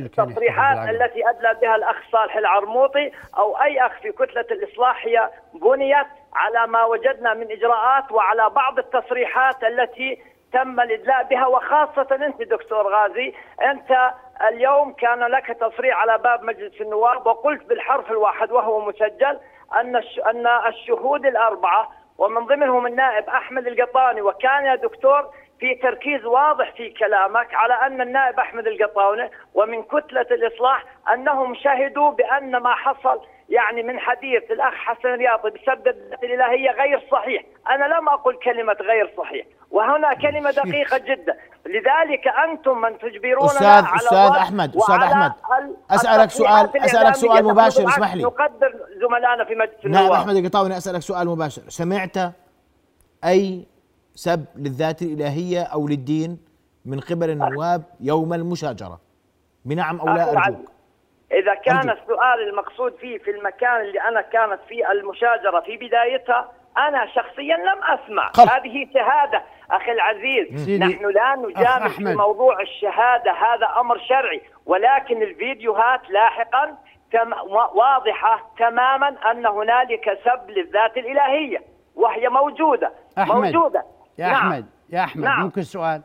يحتفظ 0.00 0.20
التصريحات؟ 0.28 0.76
التي 0.90 1.28
أدلى 1.30 1.54
بها 1.62 1.76
الأخ 1.76 1.96
صالح 2.12 2.36
العرموطي 2.36 3.12
أو 3.38 3.62
أي 3.62 3.86
أخ 3.86 3.92
في 4.02 4.12
كتلة 4.12 4.46
الإصلاح 4.50 5.06
هي 5.06 5.30
بنيت 5.54 6.06
على 6.34 6.66
ما 6.66 6.84
وجدنا 6.84 7.34
من 7.34 7.50
إجراءات 7.52 8.12
وعلى 8.12 8.50
بعض 8.50 8.78
التصريحات 8.78 9.64
التي 9.64 10.22
تم 10.52 10.80
الإدلاء 10.80 11.22
بها 11.22 11.46
وخاصة 11.46 12.08
أنت 12.26 12.42
دكتور 12.42 12.88
غازي 12.94 13.34
أنت 13.70 14.10
اليوم 14.48 14.92
كان 14.92 15.18
لك 15.20 15.46
تصريح 15.46 15.96
على 15.96 16.18
باب 16.18 16.42
مجلس 16.44 16.80
النواب 16.80 17.26
وقلت 17.26 17.64
بالحرف 17.68 18.10
الواحد 18.10 18.52
وهو 18.52 18.80
مسجل 18.88 19.38
الش- 19.96 20.18
أن 20.26 20.46
الشهود 20.46 21.26
الأربعة 21.26 21.90
ومن 22.18 22.46
ضمنهم 22.46 22.86
النائب 22.86 23.28
أحمد 23.28 23.66
القطاني 23.66 24.22
وكان 24.22 24.64
يا 24.64 24.74
دكتور 24.74 25.30
في 25.64 25.74
تركيز 25.74 26.24
واضح 26.24 26.72
في 26.76 26.90
كلامك 26.90 27.54
على 27.54 27.74
أن 27.74 28.00
النائب 28.00 28.40
أحمد 28.40 28.66
القطاونة 28.66 29.30
ومن 29.54 29.82
كتلة 29.82 30.26
الإصلاح 30.30 30.84
أنهم 31.14 31.54
شهدوا 31.54 32.10
بأن 32.10 32.56
ما 32.56 32.74
حصل 32.74 33.20
يعني 33.48 33.82
من 33.82 33.98
حديث 33.98 34.42
الأخ 34.50 34.74
حسن 34.74 35.08
رياضي 35.08 35.50
بسبب 35.50 35.88
الذات 35.88 36.24
الإلهية 36.24 36.70
غير 36.70 37.06
صحيح، 37.12 37.42
أنا 37.70 37.84
لم 37.84 38.08
أقل 38.08 38.34
كلمة 38.44 38.72
غير 38.80 39.10
صحيح، 39.18 39.46
وهنا 39.70 40.14
كلمة 40.14 40.50
دقيقة 40.64 40.98
جدا، 40.98 41.36
لذلك 41.66 42.28
أنتم 42.28 42.78
من 42.80 42.98
تجبروننا 42.98 43.50
أستاذ- 43.50 43.84
على 43.86 43.96
أستاذ 43.96 44.16
وعلى 44.18 44.38
أحمد، 45.04 45.32
ال- 45.58 45.76
أسألك 45.90 46.30
سؤال- 46.30 46.76
أسألك 46.84 47.14
سؤال. 47.14 47.44
مباشر، 47.44 47.88
اسمح 47.88 48.14
لي. 48.14 48.22
نقدر 48.22 48.74
زملائنا 49.00 49.44
في 49.44 49.54
مجلس 49.54 49.72
نائب 49.74 49.86
النواب 49.86 50.12
أحمد 50.12 50.36
القطاوي 50.36 50.76
أسألك 50.76 51.00
سؤال 51.02 51.28
مباشر 51.28 51.62
سمعت 51.68 52.16
أي 53.24 53.66
سب 54.14 54.44
للذات 54.56 55.02
الإلهية 55.02 55.62
أو 55.62 55.88
للدين 55.88 56.38
من 56.84 57.00
قبل 57.00 57.30
النواب 57.30 57.82
يوم 58.00 58.34
المشاجرة. 58.34 59.00
بنعم 59.64 60.00
أخي 60.00 60.14
لا 60.14 60.32
أرجوك. 60.32 60.70
إذا 61.32 61.54
كان 61.54 61.76
أرجو. 61.76 62.02
السؤال 62.02 62.48
المقصود 62.48 62.94
فيه 62.94 63.18
في 63.18 63.30
المكان 63.30 63.80
اللي 63.80 64.00
أنا 64.00 64.20
كانت 64.20 64.60
فيه 64.68 64.92
المشاجرة 64.92 65.60
في 65.60 65.76
بدايتها 65.76 66.52
أنا 66.78 67.06
شخصيا 67.06 67.56
لم 67.56 67.82
أسمع. 67.82 68.32
خلاص. 68.32 68.50
هذه 68.50 68.88
شهادة. 68.94 69.42
أخي 69.70 69.92
العزيز 69.92 70.64
سيدي، 70.64 70.84
نحن 70.84 71.06
لا 71.06 71.36
نجامل 71.36 71.90
في. 71.90 72.16
موضوع 72.16 72.60
الشهادة. 72.60 73.32
هذا 73.32 73.80
أمر 73.80 73.98
شرعي. 73.98 74.42
ولكن 74.66 75.22
الفيديوهات 75.22 76.10
لاحقا 76.10 76.76
تم 77.12 77.32
واضحة 77.74 78.50
تماما 78.58 79.08
أن 79.30 79.46
هنالك 79.46 80.18
سب 80.24 80.50
للذات 80.50 80.96
الإلهية 80.96 81.62
وهي 81.94 82.28
موجودة. 82.28 82.92
أحمد، 83.18 83.36
موجودة. 83.36 83.84
يا 84.18 84.26
نعم. 84.26 84.34
أحمد 84.34 84.66
يا 84.90 85.00
أحمد 85.04 85.24
نعم. 85.24 85.42
ممكن 85.42 85.62
سؤال 85.62 86.02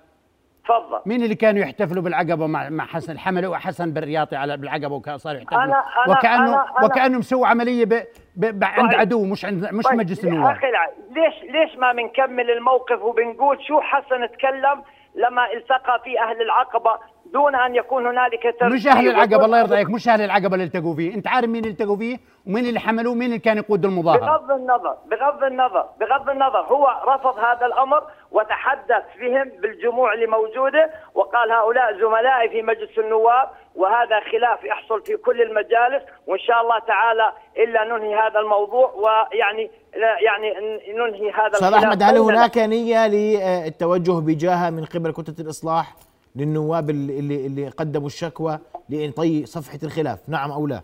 تفضل 0.63 1.01
مين 1.05 1.23
اللي 1.23 1.35
كانوا 1.35 1.61
يحتفلوا 1.61 2.03
بالعقبة 2.03 2.47
مع 2.47 2.69
مع 2.69 2.85
حسن 2.85 3.19
حملوا 3.19 3.57
حسن 3.57 3.93
بالرياطي 3.93 4.35
على 4.35 4.57
بالعقبة 4.57 4.95
وكانوا 4.95 5.17
صاروا 5.17 5.37
يحتفلوا 5.39 5.61
أنا- 5.65 6.07
أنا- 6.07 6.09
وكانه 6.09 6.65
أنا- 6.65 6.83
وكانه 6.83 7.17
مسوي 7.17 7.47
عملية 7.47 7.85
ب... 7.85 7.89
ب... 8.35 8.59
ب... 8.59 8.63
عند 8.63 8.91
طيب. 8.91 8.99
عدو 8.99 9.25
مش 9.25 9.45
عند 9.45 9.73
مش 9.73 9.83
طيب، 9.85 9.97
مجلس 9.97 10.25
النواب 10.25 10.57
ليش 11.11 11.51
ليش 11.51 11.77
ما 11.77 11.91
بنكمل 11.93 12.51
الموقف 12.51 13.01
وبنقول 13.01 13.57
شو 13.67 13.81
حسن 13.81 14.31
تكلم 14.31 14.83
لما 15.27 15.53
التقى 15.53 15.99
في 16.03 16.19
أهل 16.19 16.41
العقبة 16.41 16.91
دون 17.33 17.55
أن 17.55 17.75
يكون 17.75 18.07
هنالك 18.07 18.55
مش 18.63 18.87
أهل 18.87 19.07
العقبة 19.07 19.35
ودون- 19.35 19.45
الله 19.45 19.59
يرضى 19.59 19.75
عليك. 19.75 19.89
مش 19.89 20.07
أهل 20.07 20.21
العقبة 20.21 20.53
اللي 20.53 20.63
التقوا 20.63 20.95
فيه. 20.95 21.13
أنت 21.15 21.27
عارف 21.27 21.49
مين 21.49 21.65
التقوا 21.65 21.97
فيه؟ 21.97 22.17
ومين 22.47 22.65
اللي 22.65 22.79
حملوه؟ 22.79 23.13
مين 23.13 23.27
اللي 23.27 23.39
كان 23.39 23.57
يقود 23.57 23.85
المظاهرة؟ 23.85 24.19
بغض 24.25 24.51
النظر 24.51 24.95
بغض 25.11 25.43
النظر 25.43 25.85
بغض 25.99 26.29
النظر. 26.29 26.59
هو 26.61 26.87
رفض 27.07 27.37
هذا 27.39 27.65
الأمر 27.65 28.03
وتحدث 28.31 29.03
بهم 29.19 29.49
بالجموع 29.61 30.13
اللي 30.13 30.27
موجودة 30.27 30.89
وقال 31.15 31.51
هؤلاء 31.51 31.99
زملائي 31.99 32.49
في 32.49 32.61
مجلس 32.61 32.97
النواب 32.99 33.49
وهذا 33.79 34.19
خلاف 34.31 34.63
يحصل 34.63 35.01
في 35.05 35.17
كل 35.17 35.41
المجالس 35.41 36.03
وإن 36.27 36.39
شاء 36.39 36.61
الله 36.61 36.79
تعالى 36.79 37.33
إلا 37.57 37.83
ننهي 37.83 38.15
هذا 38.15 38.39
الموضوع 38.39 38.93
ويعني 38.93 39.71
لا 39.95 40.19
يعني 40.19 40.53
ننهي 40.93 41.31
هذا 41.31 41.53
أستاذ 41.53 41.73
أحمد 41.73 42.03
هل. 42.03 42.17
هناك 42.17 42.57
نية 42.57 43.07
للتوجه 43.07 44.11
بجاهة 44.11 44.69
من 44.69 44.85
قبل 44.85 45.11
كتلة 45.11 45.35
الإصلاح 45.39 45.95
للنواب 46.35 46.89
اللي 46.89 47.19
اللي, 47.19 47.47
اللي 47.47 47.69
قدموا 47.69 48.07
الشكوى 48.07 48.59
لإنطي 48.89 49.45
صفحة 49.45 49.79
الخلاف؟ 49.83 50.19
نعم 50.29 50.51
أو 50.51 50.67
لا؟ 50.67 50.81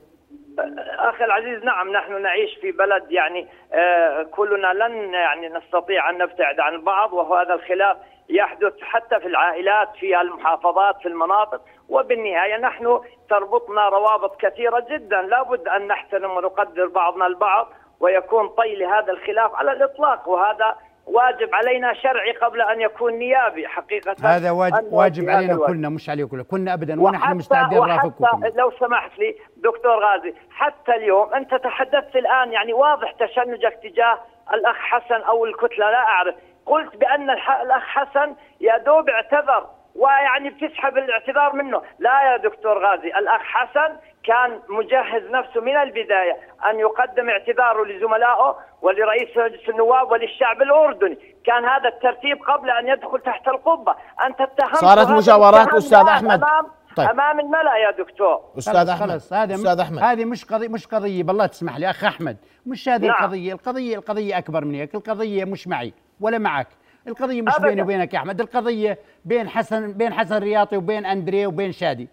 أخي 1.09 1.25
العزيز 1.25 1.63
نعم 1.63 1.91
نحن 1.91 2.21
نعيش 2.21 2.57
في 2.61 2.71
بلد 2.71 3.11
يعني 3.11 3.47
آه، 3.73 4.23
كلنا 4.23 4.73
لن 4.73 5.13
يعني 5.13 5.49
نستطيع 5.49 6.09
أن 6.09 6.17
نبتعد 6.17 6.59
عن 6.59 6.81
بعض 6.81 7.13
وهذا 7.13 7.53
الخلاف 7.53 7.97
يحدث 8.29 8.73
حتى 8.81 9.19
في 9.19 9.27
العائلات 9.27 9.89
في 9.99 10.21
المحافظات 10.21 10.95
في 11.01 11.07
المناطق. 11.07 11.61
وبالنهاية 11.89 12.57
نحن 12.57 12.99
تربطنا 13.29 13.89
روابط 13.89 14.41
كثيرة 14.41 14.85
جدا. 14.91 15.21
لابد 15.21 15.67
أن 15.67 15.87
نحترم 15.87 16.31
ونقدر 16.31 16.87
بعضنا 16.87 17.27
البعض 17.27 17.67
ويكون 17.99 18.47
طي 18.47 18.75
لهذا 18.75 19.11
الخلاف 19.11 19.55
على 19.55 19.71
الإطلاق 19.71 20.29
وهذا 20.29 20.75
واجب 21.05 21.55
علينا 21.55 21.93
شرعي 21.93 22.31
قبل 22.31 22.61
أن 22.61 22.81
يكون 22.81 23.13
نيابي 23.13 23.67
حقيقة. 23.67 24.15
هذا 24.23 24.51
واجب 24.51 24.75
أن 24.75 24.89
واجب 24.91 25.23
هذا 25.23 25.35
علينا 25.37 25.53
الواجب. 25.53 25.73
كلنا 25.73 25.89
مش 25.89 26.09
عليكم 26.09 26.29
كلنا. 26.29 26.43
كنا 26.43 26.73
ابدا 26.73 27.01
ونحن 27.01 27.37
مستعدين 27.37 27.79
نرافقكم 27.79 28.41
لو 28.55 28.71
سمحت 28.71 29.19
لي 29.19 29.35
دكتور 29.57 30.05
غازي 30.05 30.33
حتى 30.49 30.95
اليوم 30.95 31.33
أنت 31.33 31.55
تحدثت 31.55 32.15
الآن 32.15 32.51
يعني 32.51 32.73
واضح 32.73 33.11
تشنجك 33.11 33.79
تجاه 33.83 34.19
الأخ 34.53 34.75
حسن 34.75 35.21
أو 35.21 35.45
الكتلة 35.45 35.91
لا 35.91 35.97
أعرف. 35.97 36.35
قلت 36.65 36.95
بأن 36.95 37.29
الأخ 37.61 37.83
حسن 37.83 38.35
يا 38.61 38.77
دوب 38.77 39.09
اعتذر. 39.09 39.65
ويعني 39.95 40.49
بتسحب 40.49 40.97
الاعتذار 40.97 41.53
منه. 41.53 41.81
لا 41.99 42.31
يا 42.31 42.37
دكتور 42.37 42.85
غازي 42.85 43.07
الأخ 43.07 43.41
حسن 43.41 43.95
كان 44.23 44.59
مجهز 44.69 45.31
نفسه 45.31 45.61
من 45.61 45.77
البداية 45.77 46.37
أن 46.69 46.79
يقدم 46.79 47.29
اعتذاره 47.29 47.85
لزملائه 47.85 48.57
ولرئيس 48.81 49.37
مجلس 49.37 49.69
النواب 49.69 50.11
وللشعب 50.11 50.61
الأردني. 50.61 51.35
كان 51.45 51.65
هذا 51.65 51.89
الترتيب 51.89 52.43
قبل 52.43 52.69
أن 52.69 52.87
يدخل 52.87 53.19
تحت 53.19 53.47
القبة. 53.47 53.95
أنت 54.25 54.41
اتهمت 54.41 54.75
صارت 54.75 55.09
مجاورات 55.09 55.73
أستاذ 55.73 56.07
أحمد. 56.07 56.43
امام 56.43 56.67
طيب. 56.95 57.09
أمام 57.09 57.39
الملأ 57.39 57.77
يا 57.77 57.91
دكتور. 57.91 58.41
أستاذ 58.57 58.73
خلص 58.73 58.89
أحمد. 58.89 59.09
خلص 59.11 59.33
أستاذ 59.33 59.79
أحمد. 59.79 59.99
هذه 59.99 60.25
مش 60.25 60.45
قضيه 60.45 60.67
مش 60.67 60.87
قضية 60.87 61.23
بالله 61.23 61.45
تسمح 61.45 61.77
لي 61.77 61.89
أخ 61.89 62.03
أحمد. 62.03 62.37
مش 62.65 62.89
هذه 62.89 63.05
نعم. 63.07 63.15
القضية. 63.15 63.53
القضية 63.53 63.97
القضية 63.97 64.37
أكبر 64.37 64.65
من 64.65 64.75
هيك 64.75 64.95
القضية 64.95 65.45
مش 65.45 65.67
معي 65.67 65.93
ولا 66.21 66.37
معك. 66.37 66.67
القضية 67.07 67.41
مش 67.41 67.55
أبداً. 67.55 67.67
بيني 67.67 67.81
وبينك 67.81 68.13
يا 68.13 68.19
أحمد 68.19 68.41
القضية 68.41 68.97
بين 69.25 69.49
حسن 69.49 69.93
بين 69.93 70.13
حسن 70.13 70.37
رياضي 70.37 70.77
وبين 70.77 71.05
أندريه 71.05 71.47
وبين 71.47 71.71
شادي. 71.71 72.07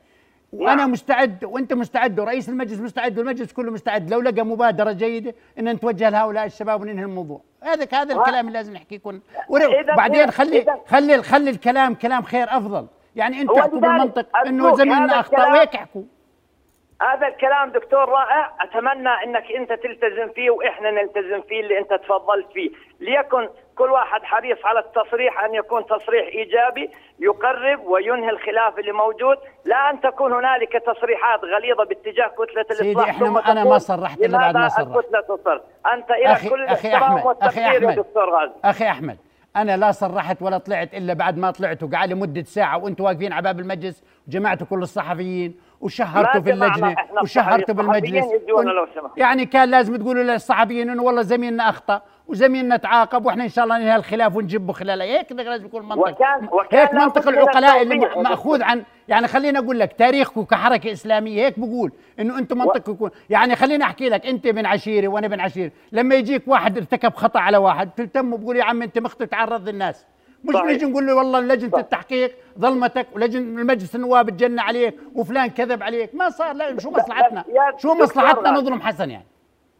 وأنا. 0.52 0.86
مستعد 0.86 1.44
وأنت 1.44 1.72
مستعد 1.72 2.20
ورئيس 2.20 2.48
المجلس 2.48 2.80
مستعد 2.80 3.18
والمجلس 3.18 3.52
كله 3.52 3.72
مستعد. 3.72 4.10
لو 4.10 4.20
لقى 4.20 4.46
مبادرة 4.46 4.92
جيدة 4.92 5.34
إن 5.58 5.68
نتوجه 5.68 6.08
لهؤلاء 6.08 6.46
الشباب 6.46 6.80
وننهي 6.80 7.04
الموضوع. 7.04 7.40
هذا 7.62 7.86
هذا 7.92 8.14
الكلام 8.14 8.46
اللي 8.46 8.58
لازم 8.58 8.72
نحكيه 8.72 8.98
كن 8.98 9.20
وبعدين 9.48 10.30
خلي 10.30 10.66
خلي 10.86 11.22
خلي 11.22 11.50
الكلام 11.50 11.94
كلام 11.94 12.22
خير 12.22 12.46
أفضل. 12.56 12.86
يعني 13.16 13.40
أنت 13.40 13.50
هو 13.50 13.58
احكوا 13.58 13.80
بالمنطق 13.80 14.36
إنه 14.46 14.76
زميلنا 14.76 15.20
أخطأ 15.20 15.46
وهيك 15.46 15.74
احكوا 15.74 16.02
هذا 17.10 17.26
الكلام 17.26 17.70
دكتور 17.70 18.08
رائع. 18.08 18.50
أتمنى 18.60 19.08
إنك 19.08 19.52
أنت 19.52 19.72
تلتزم 19.72 20.28
فيه 20.34 20.50
وإحنا 20.50 20.90
نلتزم 20.90 21.40
فيه 21.48 21.60
اللي 21.60 21.78
أنت 21.78 21.94
تفضلت 21.94 22.46
فيه. 22.54 22.70
ليكن 23.00 23.48
كل 23.76 23.90
واحد 23.90 24.22
حريص 24.22 24.58
على 24.64 24.78
التصريح 24.78 25.44
أن 25.44 25.54
يكون 25.54 25.86
تصريح 25.86 26.26
إيجابي 26.26 26.90
يقرب 27.20 27.84
وينهي 27.86 28.30
الخلاف 28.30 28.78
اللي 28.78 28.92
موجود. 28.92 29.36
لا 29.64 29.90
أن 29.90 30.00
تكون 30.00 30.32
هنالك 30.32 30.72
تصريحات 30.72 31.40
غليظة 31.44 31.84
باتجاه 31.84 32.26
كتلة 32.26 32.76
سيدي، 32.76 32.90
الاصلاح 32.92 33.08
إحنا 33.08 33.26
ثم 33.26 33.34
ما- 33.34 33.52
أنا 33.52 33.64
ما 33.64 33.78
صرحت 33.78 34.18
إلا 34.20 34.38
بعد 34.38 34.56
ما 34.56 34.68
صرحت. 34.68 34.86
الكتلة 34.86 35.20
تصر؟ 35.20 35.60
أنت 35.94 36.10
أخي 36.10 36.48
كل 36.48 36.62
الاحترام 36.62 37.26
والتقدير 37.26 37.82
يا 37.82 37.90
دكتور 37.94 38.30
غازي. 38.30 38.52
أخي 38.64 38.88
أحمد 38.88 39.16
أنا 39.56 39.76
لا 39.76 39.92
صرحت 39.92 40.42
ولا 40.42 40.58
طلعت 40.58 40.94
إلا 40.94 41.14
بعد 41.14 41.38
ما 41.38 41.50
طلعت 41.50 41.82
وقعد 41.82 42.12
لمده 42.12 42.42
ساعة 42.42 42.84
وأنتم 42.84 43.04
واقفين 43.04 43.32
على 43.32 43.42
باب 43.42 43.60
المجلس 43.60 44.04
وجمعتوا 44.28 44.66
كل 44.66 44.78
الصحفيين 44.78 45.60
وشهرتوا 45.82 46.34
ما 46.34 46.40
في 46.40 46.50
اللجنه 46.52 46.94
الصحفيين. 47.22 47.64
بالمجلس 47.76 48.24
لو 48.48 48.86
سمحت. 48.94 49.18
يعني 49.18 49.46
كان 49.46 49.68
لازم 49.68 49.96
تقولوا 49.96 50.22
للصحفيين 50.22 50.90
إنه 50.90 51.02
والله 51.02 51.22
زميلنا 51.22 51.68
أخطأ 51.68 52.02
وزميلنا 52.28 52.76
تعاقب 52.76 53.26
وإحنا 53.26 53.44
إن 53.44 53.48
شاء 53.48 53.64
الله 53.64 53.78
ننهي 53.78 53.96
الخلاف 53.96 54.36
ونجبه 54.36 54.72
خلال 54.72 55.02
هيك 55.02 55.32
لازم 55.32 55.66
يكون 55.66 55.82
منطق. 55.88 55.98
وكان- 56.08 56.48
وكان 56.52 56.80
هيك 56.80 56.94
منطق 56.94 57.28
من 57.28 57.34
العقلاء 57.34 57.82
اللي 57.82 57.94
مأخوذ 58.16 58.62
عن 58.62 58.82
يعني 59.08 59.28
خليني 59.28 59.58
أقول 59.58 59.78
لك 59.78 59.92
تاريخكم 59.92 60.42
كحركة 60.44 60.92
إسلامية 60.92 61.44
هيك 61.46 61.58
بقول 61.58 61.92
إنه 62.20 62.38
أنتم 62.38 62.58
منطقكم 62.58 62.92
يكون. 62.92 63.10
يعني 63.30 63.56
خليني 63.56 63.84
أحكي 63.84 64.08
لك 64.08 64.26
أنت 64.26 64.46
بن 64.46 64.66
عشيره 64.66 65.08
وأنا 65.08 65.28
بن 65.28 65.40
عشيره 65.40 65.70
لما 65.92 66.14
يجيك 66.14 66.42
واحد 66.48 66.76
ارتكب 66.76 67.14
خطأ 67.14 67.40
على 67.40 67.56
واحد 67.56 67.90
تهتم 67.90 68.36
بقول 68.36 68.56
يا 68.56 68.64
عم 68.64 68.82
أنت 68.82 68.98
مخطئ 68.98 69.26
تعرض 69.26 69.68
للناس. 69.68 70.06
مش 70.44 70.54
صحيح. 70.54 70.66
نيجي 70.66 70.86
نقول 70.86 71.06
له 71.06 71.14
والله 71.14 71.40
لجنة 71.40 71.78
التحقيق 71.78 72.34
ظلمتك 72.58 73.06
ولجنة 73.14 73.60
المجلس 73.60 73.94
النواب 73.96 74.30
تجنى 74.30 74.60
عليك 74.60 74.94
وفلان 75.14 75.46
كذب 75.50 75.82
عليك 75.82 76.14
ما 76.14 76.30
صار 76.30 76.52
لا 76.52 76.78
شو 76.78 76.90
مصلحتنا 76.90 77.44
شو 77.78 77.94
مصلحتنا. 77.94 78.50
نظلم 78.50 78.80
حسن 78.80 79.10
يعني 79.10 79.26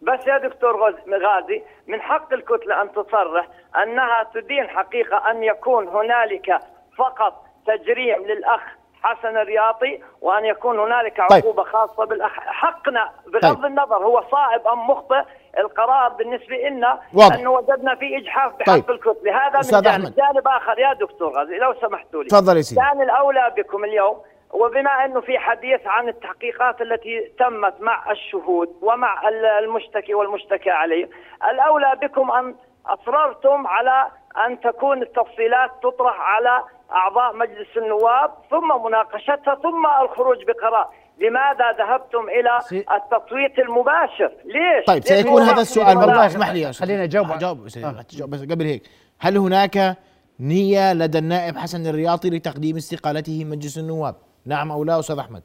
بس 0.02 0.26
يا 0.26 0.38
دكتور 0.38 0.76
غازي 1.12 1.62
من 1.86 2.00
حق 2.00 2.32
الكتلة 2.32 2.82
أن 2.82 2.92
تصرح 2.92 3.48
أنها 3.82 4.22
تدين 4.34 4.68
حقيقة 4.68 5.30
أن 5.30 5.42
يكون 5.42 5.88
هنالك 5.88 6.58
فقط 6.98 7.44
تجريم 7.66 8.22
للأخ 8.26 8.60
حسن 9.02 9.36
الرياطي 9.36 10.00
وأن 10.20 10.44
يكون 10.44 10.78
هنالك 10.78 11.16
طيب. 11.30 11.38
عقوبة 11.44 11.62
خاصة 11.64 12.04
بالأخ 12.04 12.30
حقنا 12.32 13.10
بغض 13.26 13.54
طيب. 13.56 13.64
النظر 13.64 13.96
هو 14.04 14.24
صائب 14.30 14.66
أم 14.68 14.90
مخطئ 14.90 15.22
القرار 15.58 16.08
بالنسبة 16.08 16.56
لنا 16.56 17.00
واضح. 17.14 17.34
أنه 17.36 17.50
وجدنا 17.50 17.94
في 17.94 18.16
إجحاف 18.18 18.52
بحق 18.52 18.66
طيب. 18.66 18.90
الكتلة 18.90 19.46
هذا 19.46 19.58
من 19.58 19.70
جانب 19.70 19.86
أحمد. 19.86 20.14
جانب 20.14 20.48
آخر 20.48 20.78
يا 20.78 20.92
دكتور 20.92 21.32
غازي 21.38 21.58
لو 21.58 21.74
سمحتوا 21.80 22.22
لي 22.22 22.28
تفضل 22.28 22.56
يا 22.56 22.62
سيدي. 22.62 22.80
كان 22.80 23.02
الأولى 23.02 23.52
بكم 23.56 23.84
اليوم 23.84 24.20
وبما 24.52 25.04
أنه 25.04 25.20
في 25.20 25.38
حديث 25.38 25.80
عن 25.86 26.08
التحقيقات 26.08 26.80
التي 26.82 27.32
تمت 27.38 27.74
مع 27.80 28.10
الشهود 28.10 28.76
ومع 28.82 29.28
ال- 29.28 29.44
المشتكي 29.46 30.14
والمشتكى 30.14 30.70
عليه 30.70 31.08
الأولى 31.50 31.92
بكم 32.02 32.30
أن 32.30 32.54
أصررتم 32.86 33.66
على 33.66 34.06
أن 34.46 34.60
تكون 34.60 35.02
التفصيلات 35.02 35.70
تطرح 35.82 36.20
على 36.20 36.62
أعضاء 36.92 37.36
مجلس 37.36 37.76
النواب 37.76 38.30
ثم 38.50 38.84
مناقشتها 38.84 39.54
ثم 39.54 39.86
الخروج 40.02 40.44
بقرار 40.44 40.88
لماذا 41.18 41.72
ذهبتم 41.78 42.28
إلى 42.28 42.58
سي- 42.60 42.84
التصويت 42.96 43.58
المباشر؟ 43.58 44.32
ليش؟ 44.44 44.86
طيب 44.86 44.96
ليش 45.02 45.04
سيكون 45.04 45.42
هذا 45.42 45.60
السؤال. 45.60 45.96
والله 45.98 46.26
اسمح 46.26 46.50
لي 46.50 46.60
يا 46.60 46.70
أستاذ. 46.70 46.86
خليني 46.86 47.04
أجاوب. 47.04 47.30
أجاوب 47.30 47.64
بس, 47.64 47.78
آه. 47.78 48.04
بس 48.26 48.42
قبل 48.42 48.64
هيك. 48.64 48.82
هل 49.20 49.36
هناك 49.36 49.96
نية 50.40 50.92
لدى 50.92 51.18
النائب 51.18 51.56
حسن 51.56 51.86
الرياضي 51.86 52.30
لتقديم 52.30 52.76
استقالته 52.76 53.44
من 53.44 53.50
مجلس 53.50 53.78
النواب؟ 53.78 54.14
نعم 54.46 54.72
أو 54.72 54.84
لا 54.84 54.98
أستاذ 54.98 55.18
أحمد؟ 55.18 55.42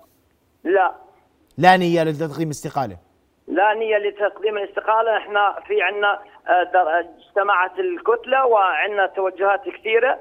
لا. 0.63 0.91
لا 1.57 1.77
نية 1.77 2.03
لتقديم 2.03 2.49
استقالة. 2.49 2.97
لا 3.47 3.73
نية 3.73 3.97
لتقديم 3.97 4.57
الاستقالة. 4.57 5.17
إحنا 5.17 5.55
في 5.67 5.81
عنا 5.81 6.19
آه، 6.47 6.63
در- 6.73 6.99
اجتمعت 6.99 7.79
الكتلة 7.79 8.45
وعندنا 8.45 9.07
توجهات 9.07 9.61
كثيرة. 9.79 10.11
آه، 10.11 10.19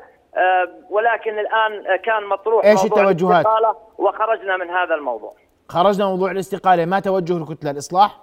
ولكن 0.91 1.39
الآن 1.39 1.87
آه، 1.87 1.97
كان 1.97 2.27
مطروح 2.27 2.65
إيش 2.65 2.83
موضوع 2.83 3.11
التوجهات؟ 3.11 3.47
الاستقالة 3.47 3.77
وخرجنا 3.99 4.57
من 4.57 4.71
هذا 4.71 4.95
الموضوع 4.95 5.35
خرجنا 5.69 6.05
من 6.05 6.11
موضوع 6.11 6.31
الاستقالة 6.31 6.85
ما 6.85 7.01
توجه 7.01 7.37
الكتلة 7.37 7.71
الإصلاح 7.71 8.17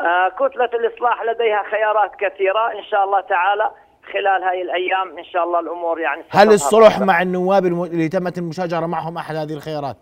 آه، 0.00 0.28
كتلة 0.28 0.64
الإصلاح 0.64 1.22
لديها 1.22 1.62
خيارات 1.70 2.10
كثيرة 2.18 2.72
إن 2.72 2.84
شاء 2.84 3.04
الله 3.04 3.20
تعالى 3.20 3.70
خلال 4.12 4.42
هاي 4.42 4.62
الأيام 4.62 5.18
إن 5.18 5.24
شاء 5.24 5.44
الله 5.44 5.60
الأمور 5.60 6.00
يعني 6.00 6.24
هل. 6.30 6.48
الصلح 6.48 7.00
مع 7.00 7.22
النواب 7.22 7.66
اللي 7.66 8.08
تمت 8.08 8.38
المشاجرة 8.38 8.86
معهم 8.86 9.16
أحد 9.16 9.36
هذه 9.36 9.52
الخيارات 9.52 9.96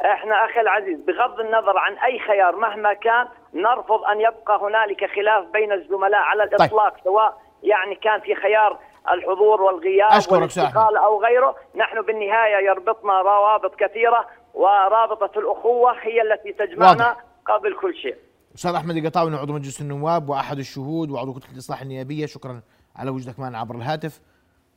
إحنا 0.00 0.44
أخي 0.44 0.60
العزيز 0.60 1.00
بغض 1.00 1.40
النظر 1.40 1.78
عن 1.78 1.98
أي 1.98 2.18
خيار 2.18 2.56
مهما 2.56 2.94
كان 2.94 3.26
نرفض 3.54 4.04
أن 4.04 4.20
يبقى 4.20 4.60
هنالك 4.62 5.10
خلاف 5.16 5.44
بين 5.52 5.72
الزملاء 5.72 6.20
على 6.20 6.42
الإطلاق 6.42 6.94
طيب. 6.94 7.04
سواء 7.04 7.38
يعني 7.62 7.94
كان 7.94 8.20
في 8.20 8.34
خيار 8.34 8.78
الحضور 9.12 9.62
والغياب 9.62 10.12
أشكرك 10.12 10.40
والاستقالة 10.40 11.04
أو 11.04 11.22
غيره 11.22 11.56
نحن 11.76 12.02
بالنهاية 12.02 12.66
يربطنا 12.66 13.20
روابط 13.20 13.74
كثيرة 13.74 14.26
ورابطة 14.54 15.38
الأخوة 15.38 15.92
هي 15.92 16.22
التي 16.22 16.52
تجمعنا 16.52 17.08
واضح. 17.08 17.24
قبل 17.46 17.76
كل 17.80 17.94
شيء. 17.94 18.16
أستاذ 18.54 18.74
أحمد 18.74 18.96
القطاوي 18.96 19.36
عضو 19.36 19.52
مجلس 19.52 19.80
النواب 19.80 20.28
وأحد 20.28 20.58
الشهود 20.58 21.10
وعضو 21.10 21.32
كتلة 21.32 21.52
الإصلاح 21.52 21.82
النيابية. 21.82 22.26
شكرا 22.26 22.60
على 22.96 23.10
وجودك 23.10 23.40
معنا 23.40 23.58
عبر 23.58 23.74
الهاتف. 23.74 24.20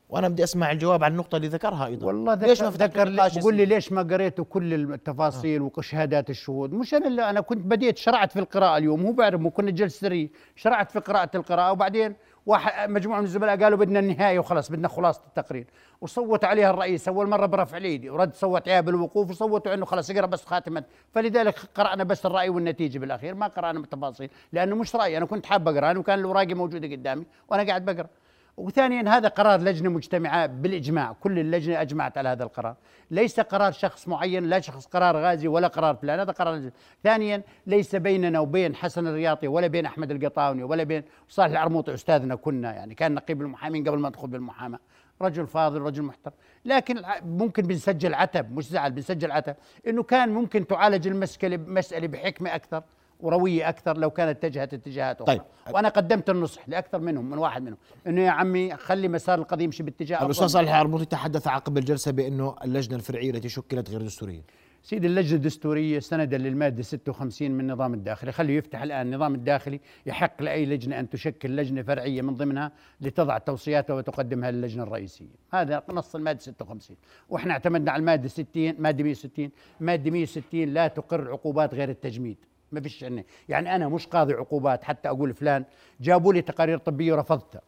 وأنا 0.09 0.27
بدي 0.27 0.43
أسمع 0.43 0.71
الجواب 0.71 1.03
عن 1.03 1.11
النقطة 1.11 1.35
اللي 1.35 1.47
ذكرها 1.47 1.85
أيضا. 1.85 2.07
والله 2.07 2.35
ليش 2.35 2.61
ما 2.61 2.69
ذكر, 2.69 2.85
ذكر 2.85 3.09
نقاش 3.09 3.37
بقول 3.37 3.55
لي 3.55 3.65
ليش 3.65 3.91
ما 3.91 4.01
قريتوا 4.01 4.45
كل 4.45 4.73
التفاصيل 4.73 5.61
وشهادات 5.61 6.29
الشهود. 6.29 6.73
مش 6.73 6.93
أنا 6.93 7.07
اللي 7.07 7.29
أنا 7.29 7.41
كنت 7.41 7.65
بديت 7.65 7.97
شرعت 7.97 8.31
في 8.31 8.39
القراءة 8.39 8.77
اليوم 8.77 9.05
هو 9.05 9.11
بعرف 9.11 9.41
مو 9.41 9.51
كنا 9.51 9.71
جلسة 9.71 9.99
سرية. 9.99 10.29
شرعت 10.55 10.91
في 10.91 10.99
قراءة 10.99 11.29
القراءة 11.35 11.71
وبعدين 11.71 12.15
واحد 12.45 12.89
مجموعة 12.89 13.19
من 13.19 13.25
الزملاء 13.25 13.63
قالوا 13.63 13.77
بدنا 13.77 13.99
النهاية 13.99 14.39
وخلاص 14.39 14.71
بدنا 14.71 14.87
خلاصة 14.87 15.21
التقرير. 15.27 15.67
وصوت 16.01 16.45
عليها 16.45 16.69
الرئيس 16.69 17.07
أول 17.07 17.27
مرة 17.29 17.45
برفع 17.45 17.77
إيدي 17.77 18.09
ورد 18.09 18.33
صوت 18.33 18.67
عليها 18.67 18.81
بالوقوف 18.81 19.29
وصوتوا 19.29 19.73
إنه 19.73 19.85
خلاص 19.85 20.09
اقرا 20.09 20.25
بس 20.25 20.45
خاتمة. 20.45 20.83
فلذلك 21.13 21.55
قرأنا 21.75 22.03
بس 22.03 22.25
الرأي 22.25 22.49
والنتيجة 22.49 22.99
بالأخير 22.99 23.35
ما 23.35 23.47
قرأنا 23.47 23.79
بالتفاصيل 23.79 24.29
لأنه 24.51 24.75
مش 24.75 24.95
رايي 24.95 25.17
أنا 25.17 25.25
كنت 25.25 25.45
حاب 25.45 25.67
أقرأ 25.67 25.97
وكان 25.97 26.19
الأوراق 26.19 26.47
موجودة 26.47 26.87
قدامي 26.87 27.25
وأنا 27.49 27.63
قاعد 27.63 27.85
بقرأ. 27.85 28.07
وثانيا 28.57 29.09
هذا 29.09 29.27
قرار 29.27 29.59
لجنة 29.59 29.89
مجتمعة 29.89 30.45
بالإجماع 30.45 31.13
كل 31.13 31.39
اللجنة 31.39 31.81
أجمعت 31.81 32.17
على 32.17 32.29
هذا 32.29 32.43
القرار. 32.43 32.75
ليس 33.11 33.39
قرار 33.39 33.71
شخص 33.71 34.07
معين 34.07 34.43
لا 34.43 34.59
شخص 34.59 34.85
قرار 34.85 35.17
غازي 35.17 35.47
ولا 35.47 35.67
قرار 35.67 35.95
فلان 35.95 36.19
هذا 36.19 36.31
قرار 36.31 36.55
لجنة. 36.55 36.71
ثانيا 37.03 37.43
ليس 37.67 37.95
بيننا 37.95 38.39
وبين 38.39 38.75
حسن 38.75 39.07
الرياطي 39.07 39.47
ولا 39.47 39.67
بين 39.67 39.85
أحمد 39.85 40.11
القطاوني 40.11 40.63
ولا 40.63 40.83
بين 40.83 41.03
صالح 41.29 41.51
العرموطي 41.51 41.93
أستاذنا 41.93 42.35
كنا 42.35 42.73
يعني 42.73 42.95
كان 42.95 43.13
نقيب 43.13 43.41
المحامين 43.41 43.87
قبل 43.87 43.99
ما 43.99 44.09
ندخل 44.09 44.27
بالمحاماة. 44.27 44.79
رجل 45.21 45.47
فاضل 45.47 45.81
رجل 45.81 46.03
محترم. 46.03 46.33
لكن 46.65 47.01
ممكن 47.25 47.63
بنسجل 47.63 48.13
عتب 48.13 48.57
مش 48.57 48.67
زعل 48.67 48.91
بنسجل 48.91 49.31
عتب. 49.31 49.55
إنه 49.87 50.03
كان 50.03 50.29
ممكن 50.29 50.67
تعالج 50.67 51.07
المسألة 51.07 51.57
مسألة 51.57 52.07
بحكمة 52.07 52.55
أكثر. 52.55 52.83
وروية 53.23 53.69
أكثر 53.69 53.97
لو 53.97 54.09
كانت 54.09 54.45
اتجهت 54.45 54.73
اتجاهات 54.73 55.21
أخرى. 55.21 55.37
طيب. 55.37 55.75
وأنا 55.75 55.89
قدمت 55.89 56.29
النصح 56.29 56.69
لأكثر 56.69 56.99
منهم 56.99 57.29
من 57.29 57.37
واحد 57.37 57.61
منهم. 57.61 57.77
إنه 58.07 58.21
يا 58.21 58.29
عمي 58.29 58.75
خلي 58.75 59.07
مسار 59.07 59.39
القضية 59.39 59.65
يمشي 59.65 59.83
باتجاه 59.83 60.25
الأستاذ 60.25 60.43
أفضل. 60.43 60.49
صالح 60.49 60.69
العرموطي 60.69 61.05
تحدث 61.05 61.47
عقب 61.47 61.77
الجلسة 61.77 62.11
بأنه 62.11 62.55
اللجنة 62.63 62.95
الفرعية 62.95 63.31
التي 63.31 63.49
شكلت 63.49 63.89
غير 63.89 64.01
دستورية؟ 64.01 64.41
سيدي 64.83 65.07
اللجنة 65.07 65.35
الدستورية 65.35 65.99
سندا 65.99 66.37
للمادة 66.37 66.81
56 66.83 67.51
من 67.51 67.59
النظام 67.59 67.93
الداخلي. 67.93 68.31
خليه 68.31 68.57
يفتح 68.57 68.81
الآن. 68.81 69.07
النظام 69.07 69.35
الداخلي 69.35 69.79
يحق 70.05 70.41
لأي 70.41 70.65
لجنة 70.65 70.99
أن 70.99 71.09
تشكل 71.09 71.55
لجنة 71.55 71.81
فرعية 71.81 72.21
من 72.21 72.35
ضمنها 72.35 72.71
لتضع 73.01 73.37
توصياتها 73.37 73.93
وتقدمها 73.93 74.51
للجنة 74.51 74.83
الرئيسية. 74.83 75.35
هذا 75.53 75.83
نص 75.89 76.15
المادة 76.15 76.39
56 76.39 76.97
وإحنا 77.29 77.53
اعتمدنا 77.53 77.91
على 77.91 77.99
المادة 77.99 78.27
60 78.27 78.75
مادة 78.79 79.03
160 79.03 79.49
مادة 79.79 80.11
160 80.11 80.65
لا 80.65 80.87
تقر 80.87 81.19
العقوبات 81.19 81.73
غير 81.73 81.89
التجميد. 81.89 82.37
ما 82.73 82.81
فيش 82.81 83.01
يعني 83.01 83.25
يعني 83.49 83.75
أنا 83.75 83.89
مش 83.89 84.07
قاضي 84.07 84.33
عقوبات 84.33 84.83
حتى 84.83 85.09
أقول 85.09 85.33
فلان 85.33 85.65
جابوا 86.01 86.33
لي 86.33 86.41
تقارير 86.41 86.77
طبية 86.77 87.13
ورفضتها. 87.13 87.61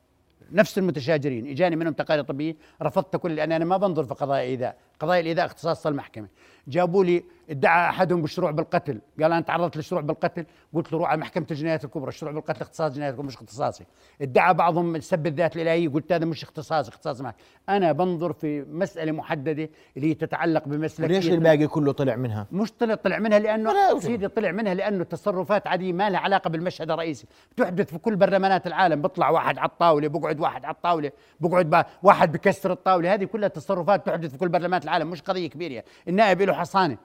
نفس 0.52 0.78
المتشاجرين 0.78 1.48
إجاني 1.48 1.76
منهم 1.76 1.94
تقارير 1.94 2.24
طبية 2.24 2.56
رفضت 2.82 3.16
كل 3.16 3.36
لأن 3.36 3.52
أنا 3.52 3.66
ما 3.66 3.78
بنظر 3.78 4.04
في 4.04 4.14
قضايا 4.14 4.42
إيذاء. 4.42 4.78
قضايا 5.00 5.20
الإيذاء 5.22 5.46
اختصاص 5.46 5.88
المحكمة. 5.88 6.28
جابوا 6.68 7.04
لي 7.04 7.24
ادعى 7.50 7.90
أحدهم 7.90 8.22
بالشروع 8.22 8.52
بالقتل. 8.52 9.02
قال 9.22 9.32
أنا 9.32 9.42
تعرضت 9.42 9.78
للشروع 9.78 10.02
بالقتل. 10.02 10.46
قلت 10.74 10.94
له 10.94 11.00
روح 11.00 11.10
على 11.10 11.22
محكمة 11.22 11.46
الجنايات 11.52 11.86
الكبرى. 11.86 12.10
الشروع 12.10 12.32
بالقتل 12.32 12.62
اختصاص 12.62 12.94
جنايات 12.94 13.14
الكبرى 13.14 13.28
مش 13.28 13.36
اختصاصي. 13.36 13.86
ادعى 14.22 14.54
بعضهم 14.54 15.00
سب 15.00 15.28
الذات 15.28 15.56
الإلهية. 15.56 15.90
قلت 15.90 16.12
هذا 16.12 16.26
مش 16.26 16.44
اختصاصي 16.44 16.90
اختصاص 16.90 17.22
معك 17.22 17.36
أنا 17.70 17.92
بنظر 17.92 18.34
في 18.34 18.62
مسألة 18.62 19.12
محددة 19.12 19.70
اللي 19.98 20.10
هي 20.10 20.14
تتعلق 20.14 20.68
بمسلكيه 20.68 21.16
ليش 21.16 21.30
الباقي 21.30 21.68
كله 21.68 21.92
طلع 21.92 22.16
منها؟ 22.16 22.48
مش 22.52 22.72
طلع 22.72 22.96
طلع 22.96 23.20
منها 23.20 23.40
لأنه. 23.40 24.00
سيدي 24.00 24.28
طلع 24.28 24.52
منها 24.52 24.74
لأنه 24.74 25.04
تصرفات 25.04 25.68
عادية 25.68 25.94
ما 25.94 26.10
لها 26.10 26.20
علاقة 26.20 26.50
بالمشهد 26.50 26.92
الرئيسي. 26.92 27.28
بتحدث 27.52 27.90
في 27.90 27.98
كل 27.98 28.16
برلمانات 28.16 28.68
العالم. 28.68 29.02
بيطلع 29.02 29.30
واحد 29.30 29.58
على 29.58 29.70
الطاولة 29.70 30.08
بقعد 30.08 30.40
واحد 30.40 30.66
على 30.66 30.76
الطاولة 30.76 31.12
بقعد 31.40 31.86
واحد 32.04 32.32
بكسر 32.32 32.72
الطاولة. 32.72 33.14
هذه 33.14 33.24
كلها 33.26 33.50
تصرفات 33.50 34.06
تحدث 34.06 34.32
في 34.32 34.38
كل 34.38 34.50
برلمانات 34.50 34.85
العالم 34.86 35.10
مش 35.10 35.22
قضية 35.22 35.50
كبيرة 35.50 35.84
النائب 36.08 36.42
له 36.42 36.54
حصانة. 36.54 36.98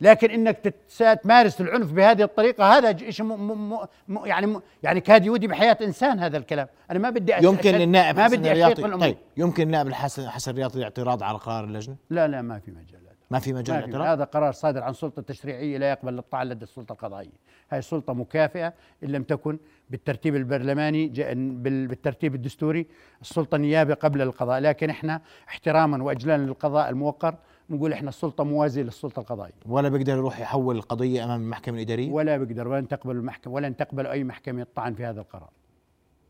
لكن 0.00 0.30
إنك 0.30 0.74
تمارس 1.22 1.60
العنف 1.60 1.92
بهذه 1.92 2.22
الطريقة 2.22 2.78
هذا 2.78 3.10
شيء 3.10 3.26
يعني 4.24 4.46
م- 4.46 4.60
يعني 4.82 5.00
كاد 5.00 5.26
يودي 5.26 5.46
بحياة 5.46 5.76
إنسان 5.82 6.18
هذا 6.18 6.36
الكلام. 6.38 6.66
أنا 6.90 6.98
ما 6.98 7.10
بدي 7.10 7.32
يمكن 7.42 7.74
النائب 7.74 8.16
ما 8.16 8.26
بدي 8.26 8.50
الرياضي. 8.52 8.82
طيب 8.82 9.16
يمكن 9.36 9.62
النائب 9.62 9.86
الحسن 9.86 10.28
حسن 10.28 10.50
الرياضي 10.50 10.84
اعتراض 10.84 11.22
على 11.22 11.38
قرار 11.38 11.64
اللجنة؟ 11.64 11.96
لا 12.10 12.28
لا 12.28 12.42
ما 12.42 12.58
في 12.58 12.70
مجال. 12.70 13.07
ما 13.30 13.38
في 13.38 13.52
مجال 13.52 13.76
اعتراض 13.76 14.06
هذا 14.06 14.24
قرار 14.24 14.52
صادر 14.52 14.82
عن 14.82 14.92
سلطة 14.92 15.22
تشريعية 15.22 15.78
لا 15.78 15.90
يقبل 15.90 16.18
الطعن 16.18 16.46
لدى 16.48 16.64
السلطة 16.64 16.92
القضائية. 16.92 17.48
هاي 17.70 17.82
سلطة 17.82 18.12
مكافئة 18.12 18.74
إن 19.04 19.08
لم 19.08 19.22
تكن 19.22 19.58
بالترتيب 19.90 20.36
البرلماني 20.36 21.08
بالترتيب 21.62 22.34
الدستوري 22.34 22.86
السلطة 23.20 23.56
النيابة 23.56 23.94
قبل 23.94 24.22
القضاء. 24.22 24.60
لكن 24.60 24.90
إحنا 24.90 25.20
احتراما 25.48 26.02
وإجلالا 26.02 26.42
للقضاء 26.42 26.88
الموقر 26.88 27.34
نقول 27.70 27.92
إحنا 27.92 28.08
السلطة 28.08 28.44
موازية 28.44 28.82
للسلطة 28.82 29.20
القضائية. 29.20 29.54
ولا 29.66 29.88
بيقدر 29.88 30.12
يروح 30.12 30.40
يحول 30.40 30.76
القضية 30.76 31.24
أمام 31.24 31.40
المحكمة 31.40 31.76
الإدارية؟ 31.76 32.10
ولا 32.10 32.36
بيقدر 32.36 32.68
ولن 32.68 32.88
تقبل 32.88 33.16
المحكمة 33.16 33.54
ولن 33.54 33.76
تقبل 33.76 34.06
أي 34.06 34.24
محكمة 34.24 34.62
الطعن 34.62 34.94
في 34.94 35.04
هذا 35.04 35.20
القرار. 35.20 35.50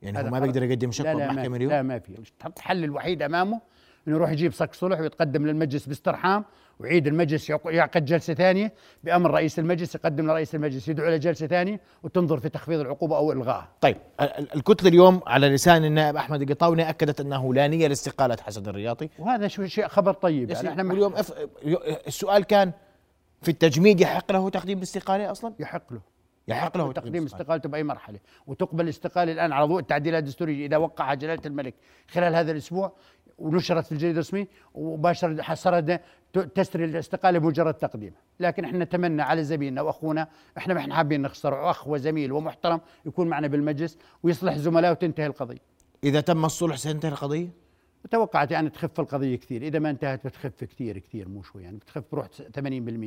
يعني 0.03 0.19
هو 0.19 0.31
ما. 0.31 0.41
بيقدر 0.41 0.63
يقدم 0.63 0.91
شكوى 0.91 1.15
ما 1.15 1.57
اليوم؟ 1.57 1.73
لا 1.73 1.83
ما 1.83 1.99
في. 1.99 2.23
الحل 2.57 2.85
الوحيد 2.85 3.23
أمامه 3.23 3.61
إنه 4.09 4.17
يروح 4.17 4.31
يجيب 4.31 4.53
صك 4.53 4.75
صلح 4.75 5.01
ويتقدم 5.01 5.47
للمجلس 5.47 5.87
باسترحام 5.87 6.45
ويعيد 6.81 7.07
المجلس 7.07 7.51
يعق- 7.51 7.67
يعقد 7.75 8.05
جلسة 8.05 8.35
ثانية 8.35 8.73
بأمر 9.05 9.31
رئيس 9.31 9.59
المجلس 9.59 9.95
يقدم 9.95 10.27
لرئيس 10.27 10.55
المجلس 10.55 10.89
يدعو 10.89 11.09
إلى 11.09 11.19
جلسة 11.19 11.47
ثانية 11.47 11.81
وتنظر 12.03 12.39
في 12.41 12.49
تخفيض 12.49 12.81
العقوبة 12.81 13.17
أو 13.17 13.33
الغائها 13.33 13.69
طيب 13.81 13.97
ال- 14.21 14.39
ال- 14.39 14.55
الكتلة 14.55 14.89
اليوم 14.89 15.21
على 15.27 15.49
لسان 15.49 15.85
النائب 15.85 16.17
أحمد 16.17 16.43
القطاوني 16.43 16.91
أكدت 16.91 17.21
أنه 17.21 17.55
لا 17.55 17.67
نية 17.67 17.87
لاستقالة 17.89 18.37
حسن 18.43 18.67
الرياضي. 18.67 19.11
وهذا 19.19 19.49
شو 19.49 19.67
شيء 19.67 19.89
خبر 19.89 20.13
طيب. 20.13 20.51
يعني 20.51 20.69
إحنا 20.69 20.93
اليوم 20.93 21.15
أف... 21.15 21.33
السؤال 22.07 22.45
كان 22.45 22.73
في 23.43 23.51
التجميد 23.51 24.01
يحق 24.01 24.33
له 24.33 24.51
تقديم 24.51 24.79
الاستقالة 24.79 25.31
أصلا؟ 25.31 25.55
يحق 25.61 25.93
له. 25.93 26.01
يحق 26.49 26.77
له 26.77 26.93
تقديم 26.93 27.25
استقالته 27.25 27.69
بأي 27.69 27.83
مرحلة. 27.83 28.19
وتقبل 28.47 28.85
الاستقالة 28.85 29.33
الآن 29.33 29.53
على 29.53 29.67
ضوء 29.67 29.81
التعديلات 29.81 30.23
الدستورية. 30.23 30.67
إذا 30.67 30.77
وقعها 30.77 31.15
جلالة 31.15 31.43
الملك 31.47 31.75
خلال 32.11 32.35
هذا 32.35 32.53
الأسبوع 32.53 32.93
ونشرت 33.39 33.87
في 33.87 33.93
الجريدة 33.93 34.15
الرسمية 34.15 34.49
وباشر 34.75 35.55
صار 35.55 35.99
تسري 36.33 36.85
الاستقالة 36.85 37.39
بمجرد 37.39 37.75
تقديمها، 37.75 38.21
لكن 38.41 38.65
إحنا 38.65 38.85
نتمنى 38.85 39.23
على 39.23 39.45
زميلنا 39.45 39.83
وأخونا 39.83 40.29
إحنا 40.59 40.75
ما 40.75 40.81
إحنا 40.81 40.95
حابين 40.95 41.23
نخسره 41.23 41.71
أخ 41.71 41.89
وزميل 41.89 42.33
ومحترم 42.33 42.81
يكون 43.07 43.29
معنا 43.29 43.47
بالمجلس 43.47 43.99
ويصلح 44.23 44.57
زملائه 44.57 44.91
وتنتهي 44.91 45.27
القضية. 45.27 45.59
إذا 46.05 46.21
تم 46.21 46.45
الصلح 46.45 46.77
ستنتهي 46.77 47.11
القضية 47.11 47.49
توقعت 48.11 48.51
يعني 48.51 48.71
تخف 48.71 49.01
القضية 49.01 49.37
كثير، 49.37 49.63
إذا 49.63 49.79
ما 49.79 49.91
انتهت 49.91 50.27
بتخف 50.27 50.65
كثير 50.65 50.99
كثير 50.99 51.29
مو 51.29 51.43
شوي 51.43 51.63
يعني 51.63 51.77
بتخف 51.77 52.05
بروح 52.13 52.27
80% 52.27 52.61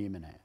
منها 0.10 0.30
يعني. 0.30 0.42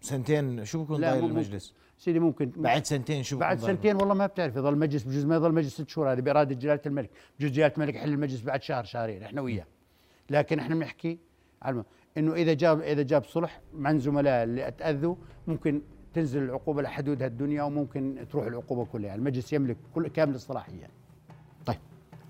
سنتين 0.00 0.64
شو 0.64 0.84
بكون 0.84 1.00
مو- 1.00 1.26
المجلس 1.26 1.74
سيدي 1.98 2.18
ممكن 2.18 2.52
بعد 2.56 2.84
سنتين 2.84 3.22
شو 3.22 3.38
بعد؟ 3.38 3.58
سنتين 3.60 3.96
والله 3.96 4.14
ما 4.14 4.26
بتعرف 4.26 4.56
يضل 4.56 4.76
مجلس 4.78 5.02
بجوز 5.02 5.24
ما 5.24 5.34
يضل 5.36 5.52
مجلس 5.52 5.74
ست 5.74 5.88
شهور 5.88 6.12
هذه 6.12 6.20
بإرادة 6.20 6.54
جلالة 6.54 6.80
الملك 6.86 7.10
بجوز 7.38 7.50
جلالة 7.50 7.72
الملك 7.76 7.94
يحل 7.94 8.08
المجلس 8.08 8.40
بعد 8.40 8.62
شهر 8.62 8.84
شهرين 8.84 9.22
إحنا 9.22 9.40
وياه 9.40 9.66
لكن 10.30 10.58
إحنا 10.58 10.74
بنحكي 10.74 11.18
على 11.62 11.84
إنه 12.18 12.34
إذا 12.34 12.52
جاب 12.54 12.80
إذا 12.80 13.02
جاب 13.02 13.24
صلح 13.24 13.60
مع 13.74 13.96
زملاء 13.96 14.44
اللي 14.44 14.68
أتأذوا 14.68 15.14
ممكن 15.46 15.82
تنزل 16.14 16.42
العقوبة 16.42 16.82
لحدودها 16.82 17.26
الدنيا 17.26 17.62
وممكن 17.62 18.26
تروح 18.30 18.46
العقوبة 18.46 18.84
كلها. 18.84 19.14
المجلس 19.14 19.52
يملك 19.52 19.76
كل 19.94 20.08
كامل 20.08 20.34
الصلاحية. 20.34 20.90
طيب. 21.66 21.78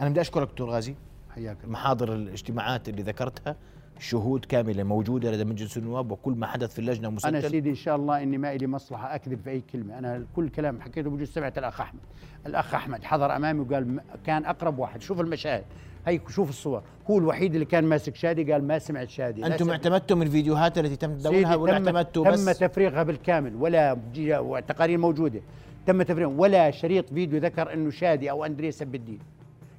أنا 0.01 0.09
بدي 0.09 0.21
أشكرك 0.21 0.49
دكتور 0.49 0.71
غازي. 0.71 0.95
حياك 1.31 1.57
محاضر 1.65 2.15
الاجتماعات 2.15 2.89
اللي 2.89 3.03
ذكرتها 3.03 3.57
شهود 3.99 4.45
كاملة 4.45 4.83
موجودة 4.83 5.31
لدى 5.31 5.45
مجلس 5.45 5.77
النواب 5.77 6.11
وكل 6.11 6.33
ما 6.33 6.47
حدث 6.47 6.73
في 6.73 6.79
اللجنة 6.79 7.09
أنا 7.09 7.17
مسجل 7.17 7.51
سيدي 7.51 7.71
إن 7.71 7.75
شاء 7.75 7.97
الله 7.97 8.23
إني 8.23 8.39
ما 8.39 8.55
لي 8.55 8.67
مصلحة 8.67 9.15
أكذب 9.15 9.41
في 9.45 9.51
أي 9.51 9.63
كلمة. 9.73 9.99
أنا 9.99 10.27
كل 10.37 10.49
كلام 10.49 10.81
حكيته 10.81 11.11
بجوز 11.11 11.29
سمعت 11.29 11.59
الأخ 11.59 11.81
أحمد. 11.81 12.01
الأخ 12.47 12.75
أحمد 12.75 13.05
حضر 13.05 13.37
أمامي 13.37 13.61
وقال 13.61 14.01
كان 14.27 14.45
أقرب 14.45 14.79
واحد. 14.79 15.03
شوف 15.03 15.21
المشاهد. 15.21 15.65
هي 16.09 16.21
شوف 16.29 16.49
الصور. 16.49 16.83
هو 17.11 17.19
الوحيد 17.19 17.55
اللي 17.55 17.67
كان 17.67 17.85
ماسك 17.85 18.15
شادي 18.15 18.53
قال 18.53 18.65
ما 18.65 18.79
سمعت 18.79 19.09
شادي. 19.09 19.47
أنتم. 19.47 19.71
اعتمدتم 19.71 20.23
الفيديوهات 20.23 20.79
التي 20.79 20.97
تم 20.97 21.15
تداولها 21.15 21.57
ولا 21.57 21.79
تم, 21.79 21.87
اعتمدتوا 21.87 22.25
تم 22.25 22.31
بس؟ 22.31 22.59
تفريغها 22.59 23.03
بالكامل 23.03 23.55
ولا 23.55 23.97
وتقارير 24.19 24.99
موجودة. 24.99 25.41
تم 25.87 26.03
تفريغ 26.03 26.29
ولا 26.29 26.71
شريط 26.71 27.09
فيديو 27.15 27.41
ذكر 27.41 27.73
إنه 27.73 27.91
شادي 27.91 28.31
أو 28.31 28.45
أندريس 28.45 28.79
سب 28.79 28.95
الدين. 28.95 29.19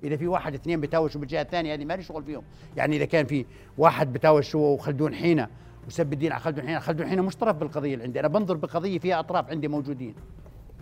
إذا 0.04 0.15
في 0.15 0.28
واحد 0.28 0.54
اثنين 0.54 0.82
بتاوشوا 0.82 1.22
بالجهة 1.22 1.42
الثانية 1.42 1.74
هذه 1.74 1.86
ما 1.86 1.94
لي 1.94 2.04
شغل 2.04 2.24
فيهم. 2.24 2.44
يعني 2.78 2.96
إذا 2.96 3.06
كان 3.06 3.26
في 3.26 3.46
واحد 3.78 4.13
بتاوش 4.13 4.56
هو 4.56 4.74
وخلدون 4.74 5.13
حينة 5.13 5.48
وسب 5.88 6.13
الدين 6.13 6.32
على 6.32 6.42
خلدون 6.42 6.68
حينة 6.68 6.80
خلدون 6.80 7.08
حينة 7.08 7.22
مش 7.22 7.36
طرف 7.36 7.56
بالقضية 7.56 7.94
اللي 7.94 8.04
عندي. 8.04 8.20
أنا 8.20 8.28
بنظر 8.28 8.58
بقضيه 8.58 9.00
فيها 9.00 9.20
أطراف 9.20 9.50
عندي 9.50 9.68
موجودين. 9.68 10.15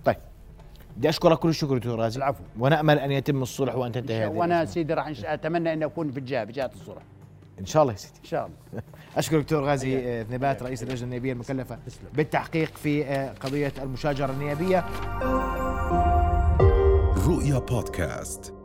طيب. 0.05 0.17
بدي 0.97 1.09
أشكرك 1.09 1.39
كل 1.39 1.49
الشكر 1.49 1.77
دكتور 1.77 2.01
غازي 2.01 2.17
العفو. 2.17 2.43
ونأمل 2.59 2.99
أن 2.99 3.11
يتم 3.11 3.41
الصلح 3.41 3.75
وأن 3.75 3.91
تنتهي 3.91 4.25
هذه 4.25 4.29
وأنا. 4.29 4.65
سيدي 4.65 4.93
راح 4.93 5.11
أتمنى 5.25 5.73
أن 5.73 5.83
أكون 5.83 6.11
في 6.11 6.19
الجهه 6.19 6.43
بجهه 6.43 6.71
الصلح 6.75 7.01
إن 7.59 7.65
شاء 7.65 7.81
الله 7.81 7.93
يا 7.93 7.97
سيدي. 7.97 8.19
إن 8.19 8.25
شاء 8.25 8.45
الله. 8.45 8.81
اشكر 9.17 9.39
دكتور 9.41 9.63
غازي 9.63 9.97
آه، 9.97 10.23
ثنبات 10.23 10.63
رئيس 10.63 10.83
اللجنة 10.83 11.03
النيابية 11.03 11.33
المكلفة 11.33 11.77
بالتحقيق 12.13 12.77
في 12.77 13.05
آه، 13.05 13.33
قضية 13.33 13.73
المشاجرة 13.81 14.31
النيابية. 14.31 14.85
رؤيا 17.27 17.59
بودكاست. 17.59 18.56